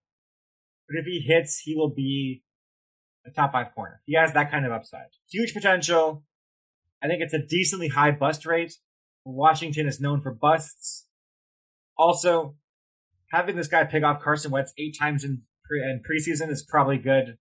[0.88, 2.42] but if he hits, he will be
[3.26, 4.00] a top five corner.
[4.06, 5.08] He has that kind of upside.
[5.30, 6.24] Huge potential.
[7.02, 8.74] I think it's a decently high bust rate.
[9.24, 11.06] Washington is known for busts.
[11.96, 12.56] Also,
[13.30, 16.98] having this guy pick off Carson Wentz eight times in, pre- in preseason is probably
[16.98, 17.36] good.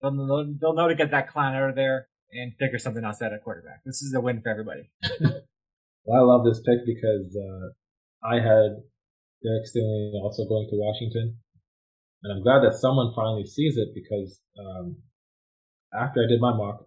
[0.00, 3.32] They'll they'll know to get that clown out of there and figure something else out
[3.32, 3.82] at quarterback.
[3.84, 4.90] This is a win for everybody.
[6.08, 8.80] Well, I love this pick because uh, I had
[9.42, 11.38] Derek Stingley also going to Washington,
[12.22, 14.96] and I'm glad that someone finally sees it because um,
[15.94, 16.86] after I did my mock,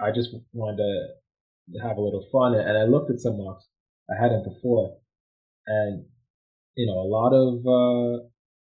[0.00, 3.68] I just wanted to have a little fun, and I looked at some mocks
[4.10, 4.98] I had him before,
[5.66, 6.04] and
[6.74, 8.26] you know a lot of uh,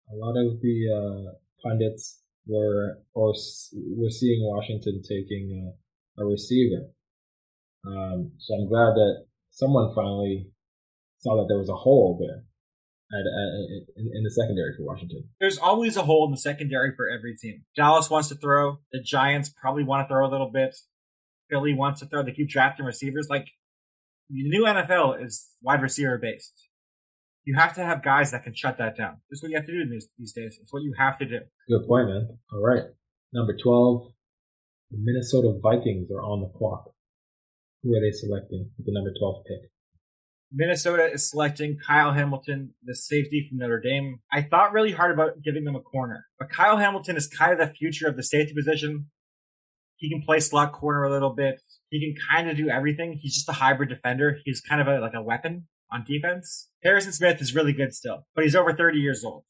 [0.09, 3.33] a lot of the uh, pundits were or
[3.73, 6.87] were seeing Washington taking uh, a receiver.
[7.85, 10.49] Um, so I'm glad that someone finally
[11.19, 12.46] saw that there was a hole there
[13.11, 13.49] at, at,
[13.95, 15.29] in, in the secondary for Washington.
[15.39, 17.63] There's always a hole in the secondary for every team.
[17.75, 18.79] Dallas wants to throw.
[18.91, 20.75] The Giants probably want to throw a little bit.
[21.49, 22.23] Philly wants to throw.
[22.23, 23.27] They keep drafting receivers.
[23.29, 23.47] Like
[24.29, 26.67] the new NFL is wide receiver based.
[27.45, 29.21] You have to have guys that can shut that down.
[29.29, 30.59] This is what you have to do these, these days.
[30.61, 31.39] It's what you have to do.
[31.69, 32.37] Good point, man.
[32.51, 32.83] All right.
[33.31, 34.11] Number 12,
[34.91, 36.91] the Minnesota Vikings are on the clock.
[37.83, 39.71] Who are they selecting with the number 12 pick?
[40.51, 44.19] Minnesota is selecting Kyle Hamilton, the safety from Notre Dame.
[44.31, 47.59] I thought really hard about giving them a corner, but Kyle Hamilton is kind of
[47.59, 49.07] the future of the safety position.
[49.97, 51.61] He can play slot corner a little bit.
[51.89, 53.17] He can kind of do everything.
[53.19, 54.37] He's just a hybrid defender.
[54.45, 56.69] He's kind of a, like a weapon on defense.
[56.83, 59.43] Harrison Smith is really good still, but he's over 30 years old.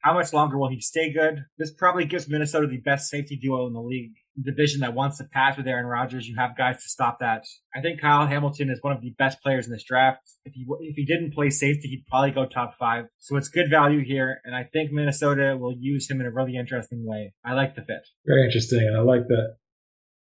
[0.00, 1.44] How much longer will he stay good?
[1.58, 4.14] This probably gives Minnesota the best safety duo in the league.
[4.42, 7.44] Division that wants to pass with Aaron Rodgers, you have guys to stop that.
[7.74, 10.20] I think Kyle Hamilton is one of the best players in this draft.
[10.44, 13.06] If he if he didn't play safety, he'd probably go top five.
[13.18, 16.56] So it's good value here, and I think Minnesota will use him in a really
[16.56, 17.34] interesting way.
[17.44, 18.06] I like the fit.
[18.26, 18.80] Very interesting.
[18.80, 19.56] And I like that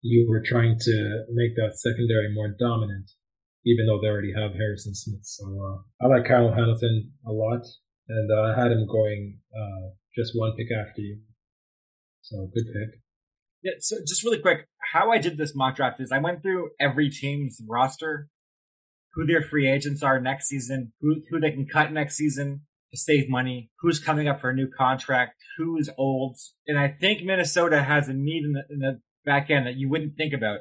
[0.03, 3.11] you were trying to make that secondary more dominant,
[3.65, 5.25] even though they already have Harrison Smith.
[5.25, 7.63] So uh, I like Kyle Hamilton a lot.
[8.09, 11.19] And uh, I had him going uh, just one pick after you.
[12.23, 13.01] So good pick.
[13.67, 16.71] Yeah, so just really quick, how I did this mock draft is I went through
[16.79, 18.29] every team's roster,
[19.15, 22.61] who their free agents are next season, who who they can cut next season
[22.93, 26.37] to save money, who's coming up for a new contract, who's old,
[26.69, 29.89] and I think Minnesota has a need in the, in the back end that you
[29.89, 30.61] wouldn't think about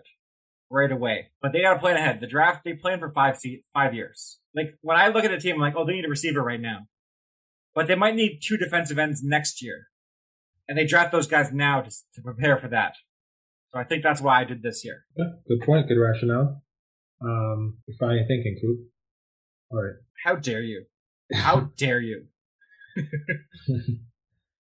[0.72, 1.28] right away.
[1.44, 2.22] But they got to plan ahead.
[2.22, 4.40] The draft they plan for five se- five years.
[4.56, 6.60] Like when I look at a team, I'm like, oh, they need a receiver right
[6.60, 6.88] now,
[7.76, 9.90] but they might need two defensive ends next year
[10.68, 12.96] and they draft those guys now to, to prepare for that.
[13.70, 15.06] So I think that's why I did this year.
[15.16, 15.88] Yeah, good point.
[15.88, 16.62] Good rationale.
[17.22, 18.80] Um, you're fine thinking, Coop.
[19.72, 19.96] All right.
[20.24, 20.86] How dare you?
[21.34, 22.28] How dare you?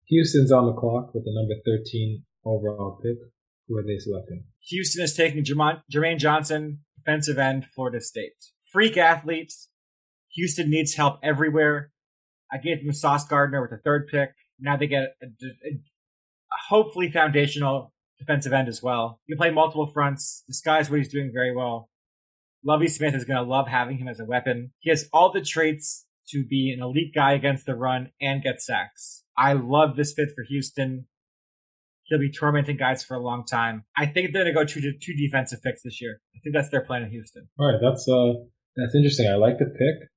[0.08, 3.18] Houston's on the clock with the number 13 overall pick.
[3.68, 4.44] Who are they selecting?
[4.68, 8.32] Houston is taking Jermaine, Jermaine Johnson, defensive end, Florida State.
[8.72, 9.68] Freak athletes.
[10.34, 11.90] Houston needs help everywhere.
[12.52, 14.30] I gave them Sauce Gardner with the third pick.
[14.58, 19.20] Now they get a, a, a hopefully foundational defensive end as well.
[19.26, 20.44] You play multiple fronts.
[20.48, 21.90] This guy's what he's doing very well.
[22.64, 24.72] Lovie Smith is going to love having him as a weapon.
[24.80, 28.60] He has all the traits to be an elite guy against the run and get
[28.60, 29.22] sacks.
[29.38, 31.06] I love this fit for Houston.
[32.04, 33.84] He'll be tormenting guys for a long time.
[33.96, 36.20] I think they're going to go two two defensive picks this year.
[36.34, 37.48] I think that's their plan in Houston.
[37.58, 38.32] All right, that's uh
[38.76, 39.28] that's interesting.
[39.28, 40.08] I like the pick.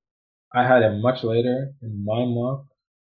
[0.54, 2.66] I had him much later in my mock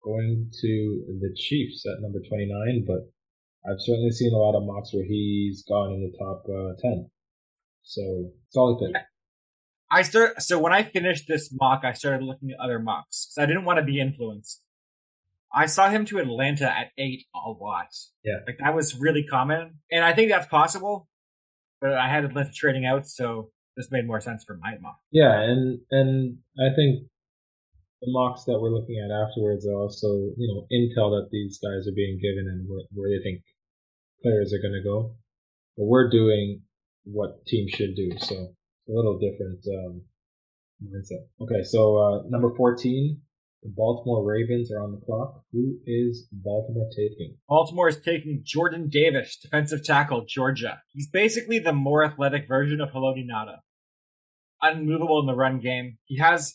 [0.07, 3.11] going to the Chiefs at number 29, but
[3.69, 7.11] I've certainly seen a lot of mocks where he's gone in the top uh, 10.
[7.83, 9.03] So, solid pick.
[9.91, 13.45] I start so when I finished this mock, I started looking at other mocks because
[13.45, 14.63] I didn't want to be influenced.
[15.55, 17.87] I saw him to Atlanta at eight a lot.
[18.25, 18.39] Yeah.
[18.47, 19.79] Like that was really common.
[19.91, 21.09] And I think that's possible.
[21.81, 24.97] But I had Atlanta trading out, so this made more sense for my mock.
[25.13, 27.09] Yeah, and and I think
[28.07, 30.07] the mocks that we're looking at afterwards are also,
[30.39, 33.43] you know, intel that these guys are being given and where, where they think
[34.23, 35.17] players are going to go.
[35.77, 36.63] But we're doing
[37.05, 40.03] what teams should do, so a little different um,
[40.83, 41.27] mindset.
[41.43, 43.21] Okay, so uh, number 14,
[43.65, 45.43] the Baltimore Ravens are on the clock.
[45.53, 47.37] Who is Baltimore taking?
[47.49, 50.81] Baltimore is taking Jordan Davis, defensive tackle, Georgia.
[50.93, 53.57] He's basically the more athletic version of Haloti Ngata.
[54.63, 55.99] Unmovable in the run game.
[56.05, 56.55] He has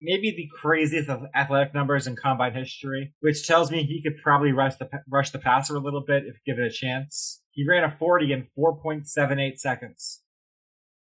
[0.00, 4.52] maybe the craziest of athletic numbers in combine history, which tells me he could probably
[4.52, 7.42] rush the rush the passer a little bit if given a chance.
[7.50, 10.22] He ran a 40 in 4.78 seconds.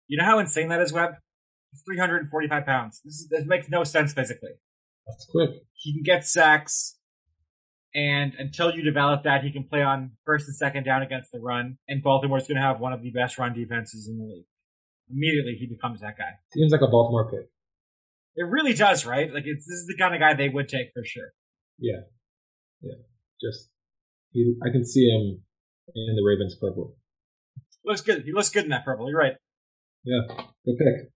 [0.06, 1.14] You know how insane that is, Webb?
[1.70, 3.00] He's 345 pounds.
[3.04, 4.50] This, is, this makes no sense physically.
[5.06, 5.50] That's quick.
[5.72, 6.98] He can get sacks,
[7.94, 11.40] and until you develop that, he can play on first and second down against the
[11.40, 11.78] run.
[11.88, 14.46] And Baltimore's going to have one of the best run defenses in the league.
[15.10, 16.32] Immediately, he becomes that guy.
[16.52, 17.50] Seems like a Baltimore pick.
[18.36, 19.32] It really does, right?
[19.32, 21.32] Like it's this is the kind of guy they would take for sure.
[21.78, 22.02] Yeah,
[22.82, 22.94] yeah.
[23.40, 23.68] Just
[24.32, 25.42] he, I can see him
[25.94, 26.96] in the Ravens purple.
[27.84, 28.24] Looks good.
[28.24, 29.08] He looks good in that purple.
[29.08, 29.34] You're right.
[30.04, 30.20] Yeah,
[30.64, 31.10] good pick.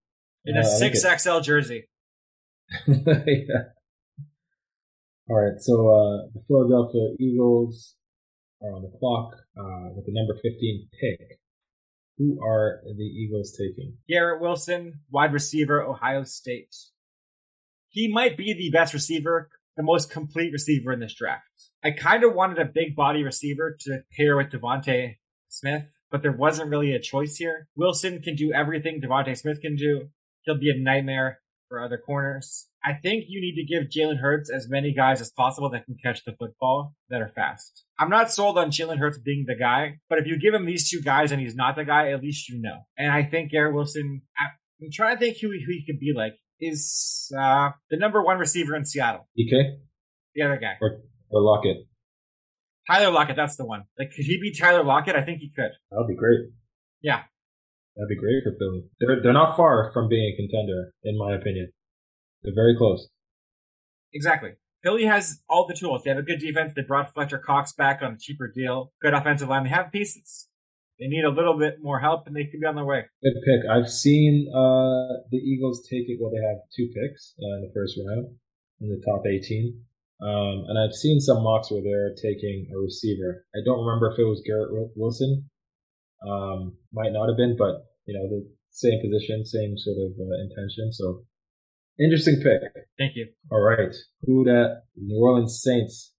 [0.45, 1.89] In a Uh, like six XL jersey.
[2.87, 3.73] yeah.
[5.29, 7.95] All right, so uh, the Philadelphia Eagles
[8.63, 11.39] are on the clock uh, with the number 15 pick.
[12.17, 13.97] Who are the Eagles taking?
[14.09, 16.75] Garrett Wilson, wide receiver, Ohio State.
[17.89, 21.43] He might be the best receiver, the most complete receiver in this draft.
[21.83, 25.15] I kind of wanted a big body receiver to pair with DeVonta
[25.47, 27.67] Smith, but there wasn't really a choice here.
[27.75, 30.09] Wilson can do everything DeVonta Smith can do.
[30.43, 32.67] He'll be a nightmare for other corners.
[32.83, 35.97] I think you need to give Jalen Hurts as many guys as possible that can
[36.01, 37.83] catch the football that are fast.
[37.99, 40.89] I'm not sold on Jalen Hurts being the guy, but if you give him these
[40.89, 42.77] two guys and he's not the guy, at least you know.
[42.97, 46.13] And I think Garrett Wilson, I'm trying to think who, he- who he could be
[46.15, 49.27] like, is uh, the number one receiver in Seattle.
[49.37, 49.77] DK
[50.35, 50.73] The other guy.
[50.81, 51.77] or or Lockett?
[52.89, 53.83] Tyler Lockett, that's the one.
[53.99, 55.15] Like, could he be Tyler Lockett?
[55.15, 55.71] I think he could.
[55.91, 56.39] That would be great.
[57.01, 57.21] Yeah.
[57.95, 58.83] That'd be great for Philly.
[58.99, 61.71] They're they're not far from being a contender, in my opinion.
[62.43, 63.09] They're very close.
[64.13, 64.51] Exactly.
[64.83, 66.03] Philly has all the tools.
[66.03, 66.73] They have a good defense.
[66.75, 68.91] They brought Fletcher Cox back on a cheaper deal.
[69.01, 69.65] Good offensive line.
[69.65, 70.47] They have pieces.
[70.99, 73.03] They need a little bit more help, and they could be on their way.
[73.23, 73.69] Good pick.
[73.71, 76.19] I've seen uh, the Eagles take it.
[76.19, 78.35] Well, they have two picks uh, in the first round
[78.81, 79.79] in the top 18.
[80.21, 83.45] Um, and I've seen some mocks where they're taking a receiver.
[83.55, 85.49] I don't remember if it was Garrett Wilson.
[86.27, 90.35] Um, might not have been, but you know the same position, same sort of uh,
[90.43, 90.91] intention.
[90.91, 91.23] So
[91.97, 92.59] interesting pick.
[92.97, 93.27] Thank you.
[93.49, 96.13] All right, who that New Orleans Saints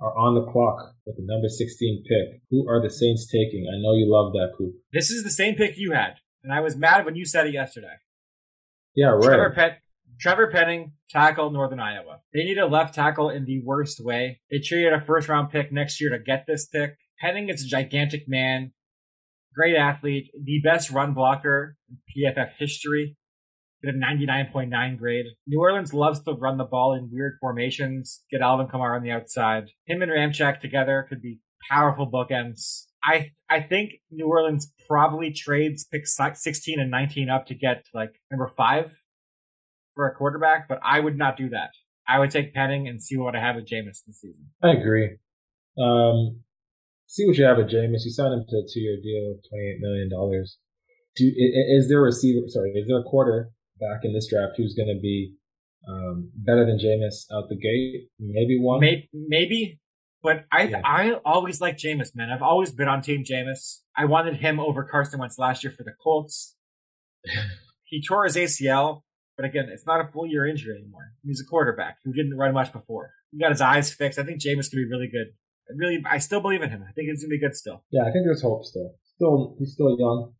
[0.00, 2.40] are on the clock with the number 16 pick.
[2.50, 3.66] Who are the Saints taking?
[3.66, 4.74] I know you love that, Coop.
[4.92, 7.52] This is the same pick you had, and I was mad when you said it
[7.52, 7.96] yesterday.
[8.94, 9.22] Yeah, right.
[9.22, 9.78] Trevor Pet,
[10.20, 12.20] Trevor Penning, tackle Northern Iowa.
[12.32, 14.40] They need a left tackle in the worst way.
[14.50, 16.96] They traded a first round pick next year to get this pick.
[17.20, 18.72] Penning is a gigantic man,
[19.54, 23.16] great athlete, the best run blocker in PFF history.
[23.82, 25.26] Get a 99.9 grade.
[25.46, 28.22] New Orleans loves to run the ball in weird formations.
[28.30, 29.70] Get Alvin Kamara on the outside.
[29.86, 31.38] Him and Ramczyk together could be
[31.70, 32.86] powerful bookends.
[33.04, 38.20] I I think New Orleans probably trades pick 16 and 19 up to get like
[38.30, 38.96] number five
[39.94, 41.70] for a quarterback, but I would not do that.
[42.08, 44.50] I would take Penning and see what I have with Jameis this season.
[44.62, 45.18] I agree.
[45.78, 46.40] Um,
[47.06, 48.04] see what you have with Jameis.
[48.04, 50.58] You signed him to a two-year deal, twenty-eight million dollars.
[51.14, 52.48] Do is there a receiver?
[52.48, 55.34] Sorry, is there a quarter back in this draft who's going to be
[55.88, 58.08] um, better than Jameis out the gate?
[58.18, 58.80] Maybe one.
[58.80, 59.80] Maybe, maybe,
[60.22, 60.80] but I Yeah.
[60.84, 62.30] I always like Jameis, man.
[62.30, 63.80] I've always been on Team Jameis.
[63.96, 66.56] I wanted him over Carson Wentz last year for the Colts.
[67.84, 69.02] he tore his ACL,
[69.36, 71.12] but again, it's not a full year injury anymore.
[71.24, 73.12] He's a quarterback who didn't run much before.
[73.30, 74.18] He got his eyes fixed.
[74.18, 75.28] I think Jameis could be really good.
[75.68, 76.82] I really, I still believe in him.
[76.88, 77.84] I think he's gonna be good still.
[77.90, 78.94] Yeah, I think there's hope still.
[79.16, 80.32] Still, he's still young.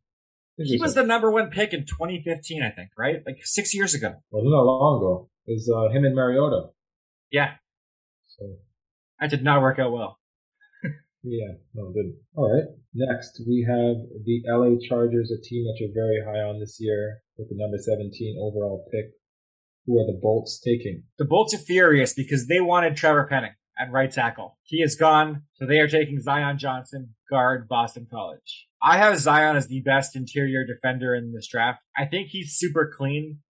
[0.59, 3.23] He was the number one pick in 2015, I think, right?
[3.25, 4.14] Like six years ago.
[4.31, 5.31] Wasn't that long ago?
[5.47, 6.71] It was uh, him and Mariota.
[7.31, 7.55] Yeah.
[8.27, 8.57] So
[9.21, 10.18] That did not work out well.
[11.23, 12.16] yeah, no, it didn't.
[12.35, 12.64] All right.
[12.92, 17.21] Next, we have the LA Chargers, a team that you're very high on this year
[17.37, 19.12] with the number 17 overall pick.
[19.87, 21.05] Who are the Bolts taking?
[21.18, 24.59] The Bolts are furious because they wanted Trevor Penning at right tackle.
[24.64, 28.67] He is gone, so they are taking Zion Johnson, guard, Boston College.
[28.83, 31.81] I have Zion as the best interior defender in this draft.
[31.97, 33.41] I think he's super clean.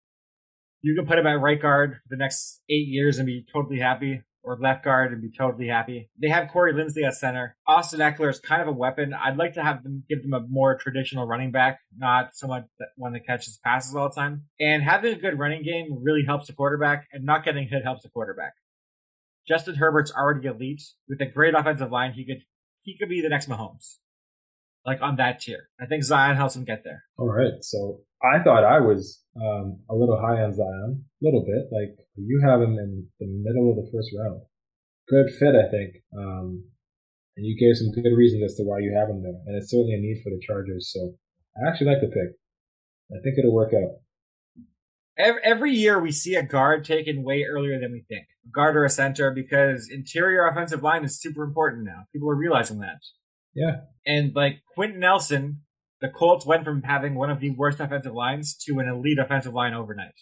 [0.80, 3.80] You can put him at right guard for the next eight years and be totally
[3.80, 6.08] happy, or left guard and be totally happy.
[6.20, 7.56] They have Corey Linsley at center.
[7.66, 9.12] Austin Ekeler is kind of a weapon.
[9.12, 12.88] I'd like to have them give them a more traditional running back, not someone that
[12.96, 14.44] one that catches passes all the time.
[14.58, 18.04] And having a good running game really helps the quarterback, and not getting hit helps
[18.04, 18.54] the quarterback.
[19.48, 22.12] Justin Herbert's already elite with a great offensive line.
[22.12, 22.42] He could
[22.82, 23.96] he could be the next Mahomes,
[24.84, 25.70] like on that tier.
[25.80, 27.04] I think Zion helps him get there.
[27.16, 27.62] All right.
[27.62, 31.72] So I thought I was um, a little high on Zion, a little bit.
[31.72, 34.42] Like you have him in the middle of the first round.
[35.08, 36.04] Good fit, I think.
[36.16, 36.68] Um,
[37.36, 39.70] and you gave some good reasons as to why you have him there, and it's
[39.70, 40.92] certainly a need for the Chargers.
[40.92, 41.14] So
[41.56, 42.36] I actually like the pick.
[43.14, 44.02] I think it'll work out.
[45.18, 48.76] Every, every year we see a guard taken way earlier than we think, a guard
[48.76, 52.04] or a center, because interior offensive line is super important now.
[52.12, 53.00] People are realizing that.
[53.54, 53.80] Yeah.
[54.06, 55.62] And like Quenton Nelson,
[56.00, 59.52] the Colts went from having one of the worst offensive lines to an elite offensive
[59.52, 60.14] line overnight.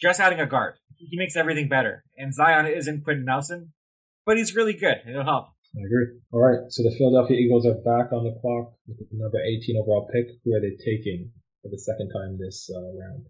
[0.00, 0.76] Just adding a guard.
[0.96, 2.04] He makes everything better.
[2.16, 3.72] And Zion isn't Quenton Nelson,
[4.24, 5.02] but he's really good.
[5.06, 5.48] It'll help.
[5.76, 6.20] I agree.
[6.32, 6.70] All right.
[6.70, 10.38] So the Philadelphia Eagles are back on the clock with the number 18 overall pick.
[10.44, 11.32] Who are they taking
[11.62, 13.26] for the second time this uh, round?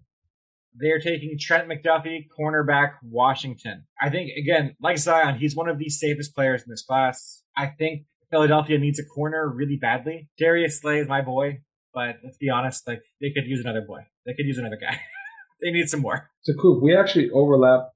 [0.81, 3.87] They are taking Trent McDuffie, cornerback, Washington.
[4.01, 7.43] I think, again, like Zion, he's one of the safest players in this class.
[7.57, 10.29] I think Philadelphia needs a corner really badly.
[10.39, 11.61] Darius Slay is my boy,
[11.93, 14.01] but let's be honest, like they could use another boy.
[14.27, 14.99] They could use another guy.
[15.63, 16.31] they need some more.
[16.43, 17.91] So, Coop, we actually overlap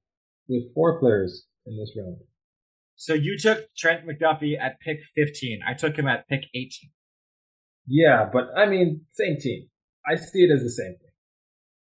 [0.49, 2.19] with four players in this round.
[2.95, 5.61] So you took Trent McDuffie at pick 15.
[5.67, 6.71] I took him at pick 18.
[7.87, 9.69] Yeah, but I mean, same team.
[10.07, 11.08] I see it as the same thing.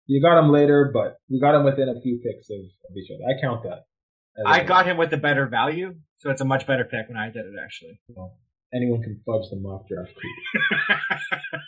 [0.07, 3.09] You got him later, but we got him within a few picks of, of each
[3.11, 3.23] other.
[3.27, 3.85] I count that.
[4.45, 7.27] I got him with a better value, so it's a much better pick when I
[7.27, 7.99] did it, actually.
[8.09, 8.37] Well,
[8.73, 10.13] anyone can fudge the mock draft.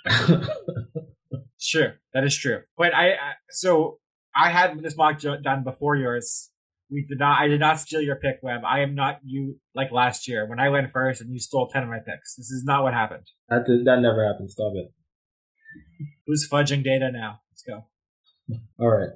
[0.05, 0.49] Creep.
[1.59, 2.61] Sure, that is true.
[2.77, 3.99] But I, I so
[4.35, 6.49] I had this mock done before yours.
[6.89, 7.41] We did not.
[7.41, 8.61] I did not steal your pick, Webb.
[8.65, 11.83] I am not you like last year when I went first and you stole ten
[11.83, 12.35] of my picks.
[12.35, 13.25] This is not what happened.
[13.49, 14.51] That did, that never happened.
[14.51, 14.93] Stop it.
[16.25, 17.41] Who's fudging data now?
[17.51, 17.87] Let's go.
[18.79, 19.09] All right.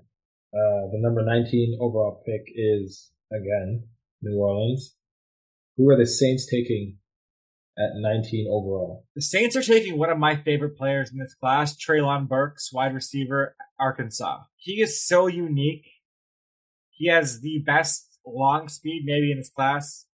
[0.54, 3.88] Uh, the number 19 overall pick is again
[4.22, 4.96] New Orleans.
[5.78, 6.98] Who are the Saints taking
[7.78, 9.06] at 19 overall?
[9.16, 12.94] The Saints are taking one of my favorite players in this class, Treylon Burks, wide
[12.94, 14.42] receiver, Arkansas.
[14.58, 15.86] He is so unique.
[16.90, 20.06] He has the best long speed maybe in his class.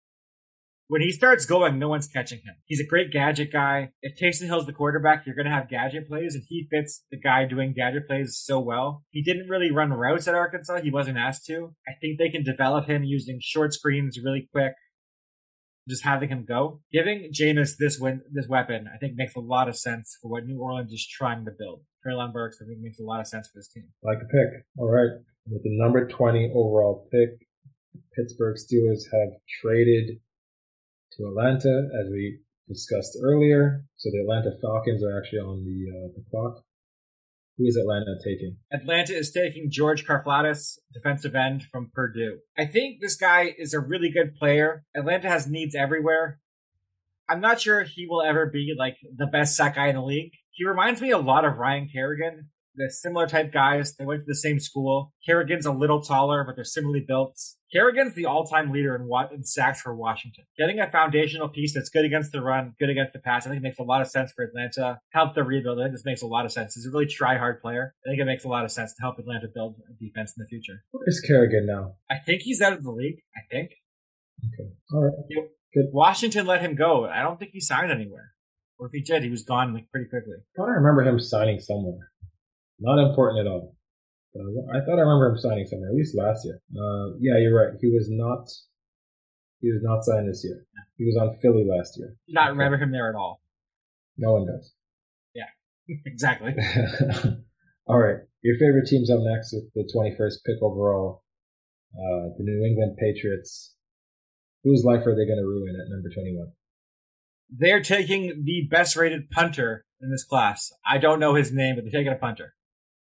[0.89, 2.55] When he starts going, no one's catching him.
[2.65, 3.91] He's a great gadget guy.
[4.03, 7.19] If Taysom Hill's the quarterback, you're going to have gadget plays, and he fits the
[7.19, 9.03] guy doing gadget plays so well.
[9.11, 10.83] He didn't really run routes at Arkansas.
[10.83, 11.75] He wasn't asked to.
[11.89, 14.75] I think they can develop him using short screens really quick,
[15.89, 16.83] just having him go.
[16.93, 20.47] Giving Jameis this win, this weapon, I think makes a lot of sense for what
[20.47, 21.83] New Orleans is trying to build.
[22.07, 23.89] Treylon Burks, I think makes a lot of sense for this team.
[24.05, 24.65] Like a pick.
[24.79, 25.19] All right.
[25.49, 27.41] With the number 20 overall pick,
[28.15, 30.21] Pittsburgh Steelers have traded
[31.17, 33.85] to Atlanta, as we discussed earlier.
[33.97, 36.63] So the Atlanta Falcons are actually on the, uh, the clock.
[37.59, 38.59] Who is Atlanta taking?
[38.71, 42.39] Atlanta is taking George Karlaftis, defensive end from Purdue.
[42.59, 44.85] I think this guy is a really good player.
[44.95, 46.39] Atlanta has needs everywhere.
[47.29, 50.33] I'm not sure he will ever be like the best sack guy in the league.
[50.51, 53.95] He reminds me a lot of Ryan Kerrigan, the similar type guys.
[53.97, 55.13] They went to the same school.
[55.27, 57.39] Kerrigan's a little taller, but they're similarly built.
[57.73, 60.45] Kerrigan's the all-time leader in, what, in sacks for Washington.
[60.57, 63.61] Getting a foundational piece that's good against the run, good against the pass, I think
[63.61, 65.01] it makes a lot of sense for Atlanta.
[65.11, 65.81] Help the rebuild.
[65.81, 66.75] I think this makes a lot of sense.
[66.75, 67.95] He's a really try-hard player.
[68.07, 70.43] I think it makes a lot of sense to help Atlanta build a defense in
[70.43, 70.85] the future.
[70.93, 71.95] Where's Kerrigan now?
[72.11, 73.21] I think he's out of the league.
[73.37, 73.71] I think.
[74.45, 74.71] Okay.
[74.93, 75.13] All right.
[75.75, 75.87] Good.
[75.93, 77.07] Washington let him go.
[77.07, 78.33] I don't think he signed anywhere.
[78.79, 80.37] Or if he did, he was gone like pretty quickly.
[80.59, 82.11] I remember him signing somewhere.
[82.79, 83.77] Not important at all.
[84.37, 86.61] I thought I remember him signing somewhere, at least last year.
[86.71, 87.73] Uh, yeah, you're right.
[87.81, 88.49] He was not.
[89.61, 90.67] He was not signed this year.
[90.99, 92.17] He was on Philly last year.
[92.27, 93.41] Do not remember him there at all.
[94.19, 94.75] No one does.
[95.35, 95.49] Yeah,
[96.07, 96.55] exactly.
[97.87, 101.23] all right, your favorite team's up next with the 21st pick overall.
[101.95, 103.75] Uh, the New England Patriots.
[104.65, 106.49] Whose life are they going to ruin at number 21?
[107.49, 110.73] They're taking the best rated punter in this class.
[110.85, 112.55] I don't know his name, but they're taking a punter.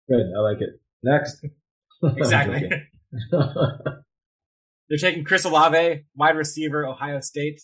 [0.08, 0.32] Good.
[0.36, 0.80] I like it.
[1.02, 1.44] Next.
[2.02, 2.68] Exactly.
[3.30, 7.62] they're taking Chris Olave, wide receiver, Ohio State.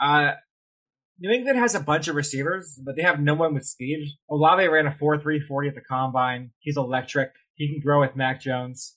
[0.00, 0.32] Uh,
[1.20, 4.16] New England has a bunch of receivers, but they have no one with speed.
[4.30, 6.50] Olave ran a 4.340 at the combine.
[6.58, 7.30] He's electric.
[7.54, 8.96] He can grow with Mac Jones.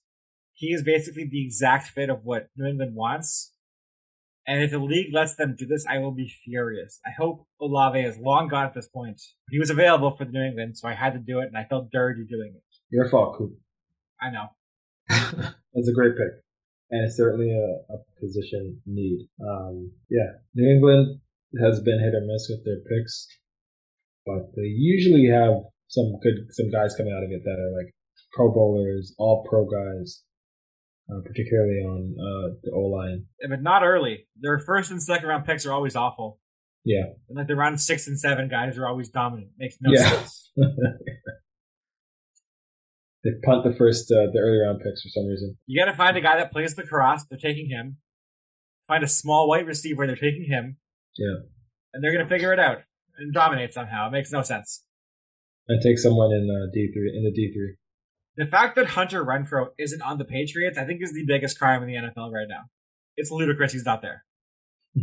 [0.53, 3.52] He is basically the exact fit of what New England wants.
[4.45, 6.99] And if the league lets them do this, I will be furious.
[7.05, 9.21] I hope Olave is long gone at this point.
[9.49, 11.63] He was available for the New England, so I had to do it, and I
[11.63, 12.63] felt dirty doing it.
[12.89, 13.53] Your fault, Coop.
[14.21, 14.47] I know.
[15.09, 16.43] That's a great pick.
[16.91, 19.27] And it's certainly a, a position need.
[19.41, 20.43] Um, yeah.
[20.53, 21.21] New England
[21.61, 23.27] has been hit or miss with their picks,
[24.25, 27.93] but they usually have some good, some guys coming out of it that are like
[28.33, 30.23] pro bowlers, all pro guys,
[31.09, 33.25] uh, particularly on uh, the O line.
[33.47, 34.27] But not early.
[34.39, 36.39] Their first and second round picks are always awful.
[36.85, 37.03] Yeah.
[37.29, 39.51] And like the round six and seven guys are always dominant.
[39.57, 40.09] Makes no Yeah.
[40.09, 40.51] sense.
[43.23, 45.57] they punt the first, uh, the early round picks for some reason.
[45.65, 47.97] You gotta find a guy that plays the cross, they're taking him.
[48.87, 50.77] Find a small white receiver, they're taking him.
[51.17, 51.35] Yeah.
[51.93, 52.79] And they're gonna figure it out
[53.17, 54.07] and dominate somehow.
[54.07, 54.83] It makes no sense.
[55.69, 57.75] And take someone in uh, D three in the D three.
[58.35, 61.83] The fact that Hunter Renfrow isn't on the Patriots, I think is the biggest crime
[61.83, 62.63] in the NFL right now.
[63.15, 64.25] It's ludicrous he's not there.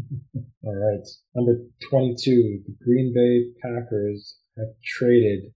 [0.64, 1.06] All right.
[1.34, 5.52] Number 22, the Green Bay Packers have traded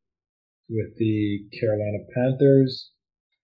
[0.69, 2.91] with the Carolina Panthers,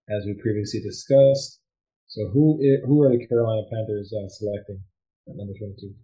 [0.09, 1.61] as we previously discussed.
[2.07, 4.83] So who who are the Carolina Panthers uh, selecting
[5.29, 5.95] at number 22?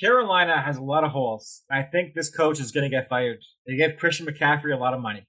[0.00, 1.62] Carolina has a lot of holes.
[1.70, 3.38] I think this coach is gonna get fired.
[3.66, 5.26] They gave Christian McCaffrey a lot of money.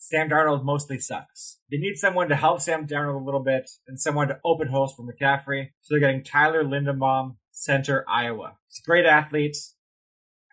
[0.00, 1.58] Sam Darnold mostly sucks.
[1.70, 4.94] They need someone to help Sam Darnold a little bit and someone to open holes
[4.94, 5.70] for McCaffrey.
[5.82, 8.56] So they're getting Tyler Linderbaum, center, Iowa.
[8.68, 9.56] He's a great athlete.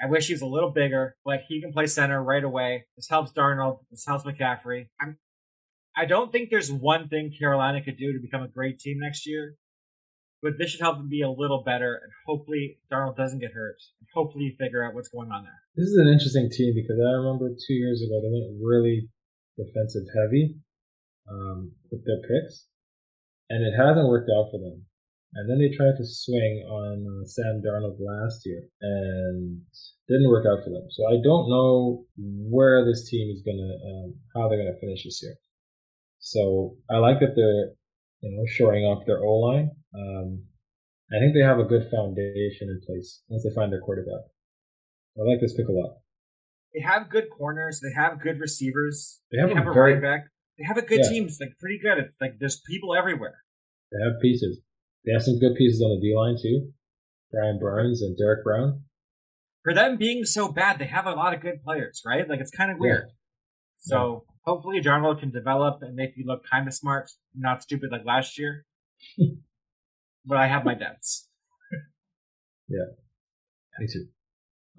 [0.01, 2.85] I wish he was a little bigger, but he can play center right away.
[2.97, 3.79] This helps Darnold.
[3.91, 4.87] This helps McCaffrey.
[4.99, 5.17] I'm,
[5.95, 9.27] I don't think there's one thing Carolina could do to become a great team next
[9.27, 9.55] year,
[10.41, 13.77] but this should help them be a little better, and hopefully Darnold doesn't get hurt.
[14.01, 15.61] And hopefully you figure out what's going on there.
[15.77, 19.07] This is an interesting team because I remember two years ago they went really
[19.57, 20.55] defensive heavy
[21.29, 22.67] um, with their picks,
[23.49, 24.85] and it hasn't worked out for them.
[25.35, 29.61] And then they tried to swing on uh, Sam Darnold last year, and
[30.07, 30.87] didn't work out for them.
[30.91, 35.21] So I don't know where this team is gonna, um, how they're gonna finish this
[35.21, 35.35] year.
[36.19, 37.75] So I like that they're,
[38.21, 39.71] you know, shoring up their O line.
[39.93, 40.43] Um,
[41.11, 44.25] I think they have a good foundation in place once they find their quarterback.
[45.17, 45.97] I like this pick a lot.
[46.75, 47.79] They have good corners.
[47.79, 49.21] They have good receivers.
[49.31, 50.27] They have, They a have a very, running back.
[50.57, 51.09] They have a good Yeah.
[51.09, 51.23] team.
[51.25, 51.97] It's like pretty good.
[51.99, 53.43] It's like there's people everywhere.
[53.91, 54.59] they have pieces.
[55.05, 56.73] They have some good pieces on the D line too.
[57.31, 58.83] Brian Burns and Derrick Brown.
[59.63, 62.27] For them being so bad, they have a lot of good players, right?
[62.27, 63.09] Like it's kind of weird.
[63.77, 68.03] So hopefully Darnold can develop and make you look kind of smart, not stupid like
[68.05, 68.65] last year.
[70.25, 71.29] but I have my doubts.
[72.67, 72.85] Yeah,
[73.79, 74.07] me too.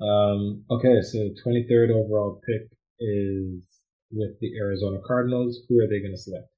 [0.01, 2.69] Um, okay, so 23rd overall pick
[3.01, 3.63] is
[4.11, 5.61] with the Arizona Cardinals.
[5.69, 6.49] Who are they going to select?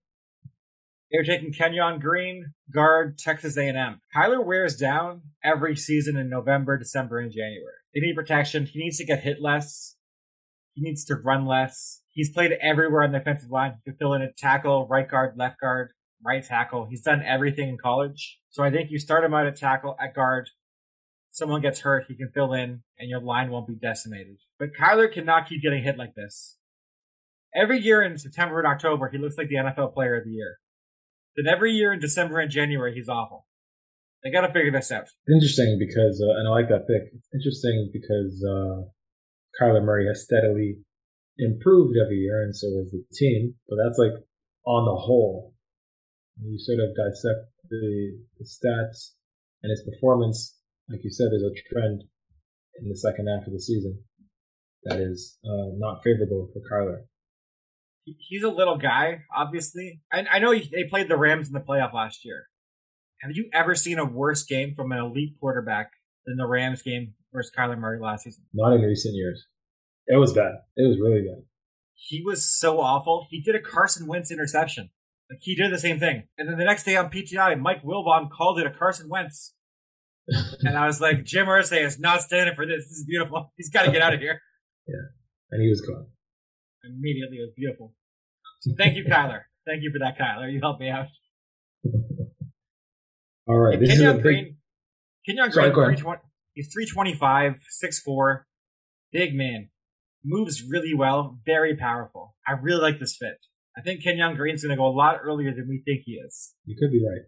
[1.11, 4.01] They're taking Kenyon Green, guard Texas A&M.
[4.14, 7.78] Kyler wears down every season in November, December, and January.
[7.95, 8.66] They need protection.
[8.66, 9.97] He needs to get hit less.
[10.74, 12.03] He needs to run less.
[12.12, 13.76] He's played everywhere on the offensive line.
[13.76, 15.93] He can fill in a tackle, right guard, left guard,
[16.24, 16.86] right tackle.
[16.91, 18.39] He's done everything in college.
[18.51, 20.51] So I think you start him out at tackle, at guard.
[21.39, 24.39] Someone gets hurt, he can fill in, and your line won't be decimated.
[24.59, 26.57] But Kyler cannot keep getting hit like this.
[27.55, 30.59] Every year in September and October, he looks like the NFL player of the year.
[31.36, 33.47] Then every year in December and January, he's awful.
[34.24, 35.07] They gotta figure this out.
[35.32, 37.14] Interesting because, uh, and I like that pick.
[37.32, 38.91] Interesting because uh,
[39.62, 40.78] Kyler Murray has steadily
[41.39, 43.55] improved every year, and so has the team.
[43.68, 44.24] But that's like
[44.66, 45.55] on the whole.
[46.43, 49.12] You sort of dissect the, the stats
[49.62, 50.58] and his performance.
[50.91, 52.03] Like you said, there's a trend
[52.80, 54.03] in the second half of the season
[54.84, 57.03] that is uh, not favorable for Kyler.
[58.05, 60.01] He's a little guy, obviously.
[60.12, 62.47] I, I know he- they played the Rams in the playoff last year.
[63.20, 65.91] Have you ever seen a worse game from an elite quarterback
[66.24, 68.45] than the Rams game versus Kyler Murray last season?
[68.55, 69.45] Not in recent years.
[70.07, 70.53] It was bad.
[70.76, 71.43] It was really bad.
[71.95, 73.26] He was so awful.
[73.28, 74.91] He did a Carson Wentz interception.
[75.28, 76.28] Like he did the same thing.
[76.39, 79.53] And then the next day on PTI, Mike Wilbon called it a Carson Wentz.
[80.61, 82.85] And I was like, Jim Irsay is not standing for this.
[82.85, 83.53] This is beautiful.
[83.57, 84.41] He's got to get out of here.
[84.87, 84.95] Yeah.
[85.51, 86.07] And he was gone.
[86.85, 87.95] Immediately, it was beautiful.
[88.61, 89.43] So thank you, Kyler.
[89.66, 90.53] Thank you for that, Kyler.
[90.53, 91.07] You helped me out.
[93.49, 93.74] All right.
[93.74, 94.57] And This is a Kenyon big, Green,
[95.26, 95.99] Kenyon Sorry, Green, ahead.
[95.99, 96.20] 320
[96.55, 98.43] he's 325, 6'4".
[99.12, 99.70] Big man.
[100.24, 102.35] Moves really well, very powerful.
[102.47, 103.39] I really like this fit.
[103.76, 106.55] I think Kenyon Green's going to go a lot earlier than we think he is.
[106.64, 107.22] You could be right.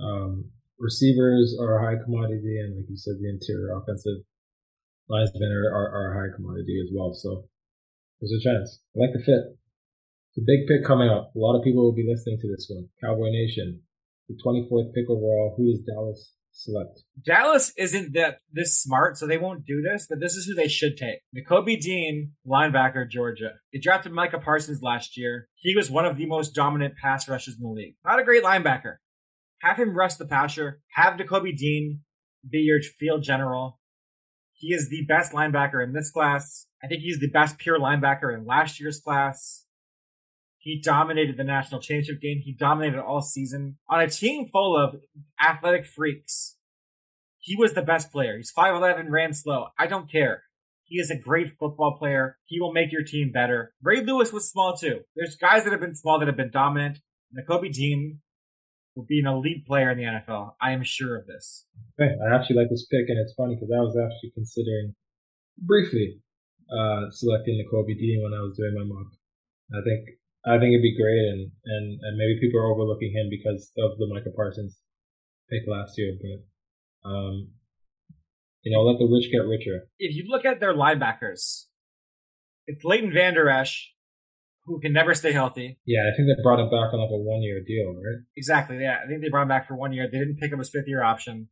[0.00, 4.24] Um, receivers are a high commodity, and like you said, the interior offensive
[5.08, 7.14] linesmen are, are, are a high commodity as well.
[7.14, 7.44] So
[8.20, 8.80] there's a chance.
[8.96, 9.56] I like the fit.
[10.30, 11.32] It's a big pick coming up.
[11.34, 12.88] A lot of people will be listening to this one.
[13.00, 13.80] Cowboy Nation,
[14.28, 15.54] the 24th pick overall.
[15.56, 17.00] Who is Dallas select?
[17.24, 20.68] Dallas isn't that this smart, so they won't do this, but this is who they
[20.68, 21.20] should take.
[21.34, 23.52] Nakobe Dean, linebacker, Georgia.
[23.72, 25.48] They drafted Micah Parsons last year.
[25.54, 27.94] He was one of the most dominant pass rushers in the league.
[28.04, 28.96] Not a great linebacker.
[29.66, 30.80] Have him rush the passer.
[30.94, 32.02] Have Nakobe Dean
[32.48, 33.80] be your field general.
[34.52, 36.68] He is the best linebacker in this class.
[36.84, 39.64] I think he's the best pure linebacker in last year's class.
[40.58, 42.42] He dominated the national championship game.
[42.44, 45.00] He dominated all season on a team full of
[45.44, 46.56] athletic freaks.
[47.38, 48.36] He was the best player.
[48.36, 49.66] He's 5'11, ran slow.
[49.76, 50.44] I don't care.
[50.84, 52.38] He is a great football player.
[52.44, 53.72] He will make your team better.
[53.82, 55.00] Ray Lewis was small too.
[55.16, 57.00] There's guys that have been small that have been dominant.
[57.36, 58.20] Nakobe Dean
[58.96, 60.54] will be an elite player in the NFL.
[60.60, 61.66] I am sure of this.
[62.00, 64.94] Okay, I actually like this pick, and it's funny because I was actually considering
[65.58, 66.20] briefly
[66.72, 69.12] uh, selecting Nakobe Dean when I was doing my mock.
[69.70, 70.16] I think
[70.46, 73.98] I think it'd be great, and, and, and maybe people are overlooking him because of
[73.98, 74.78] the Michael Parsons
[75.50, 76.16] pick last year.
[76.16, 77.50] But um,
[78.62, 79.88] you know, let the rich get richer.
[79.98, 81.66] If you look at their linebackers,
[82.66, 83.92] it's Leighton Vander Esch,
[84.66, 85.78] who can never stay healthy.
[85.86, 88.22] Yeah, I think they brought him back on like a one year deal, right?
[88.36, 88.78] Exactly.
[88.80, 90.08] Yeah, I think they brought him back for one year.
[90.10, 91.48] They didn't pick up his fifth year option.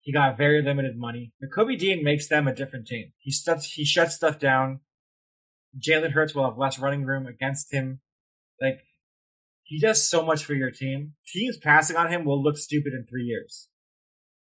[0.00, 1.32] He got very limited money.
[1.54, 3.12] Kobe Dean makes them a different team.
[3.18, 4.80] He shuts he shuts stuff down.
[5.78, 8.00] Jalen Hurts will have less running room against him.
[8.60, 8.80] Like
[9.62, 11.12] he does so much for your team.
[11.26, 13.68] Teams passing on him will look stupid in three years.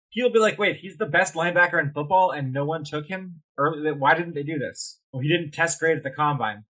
[0.08, 3.42] He'll be like, wait, he's the best linebacker in football and no one took him
[3.56, 3.92] early.
[3.92, 5.00] Why didn't they do this?
[5.12, 6.64] Well, he didn't test great at the combine.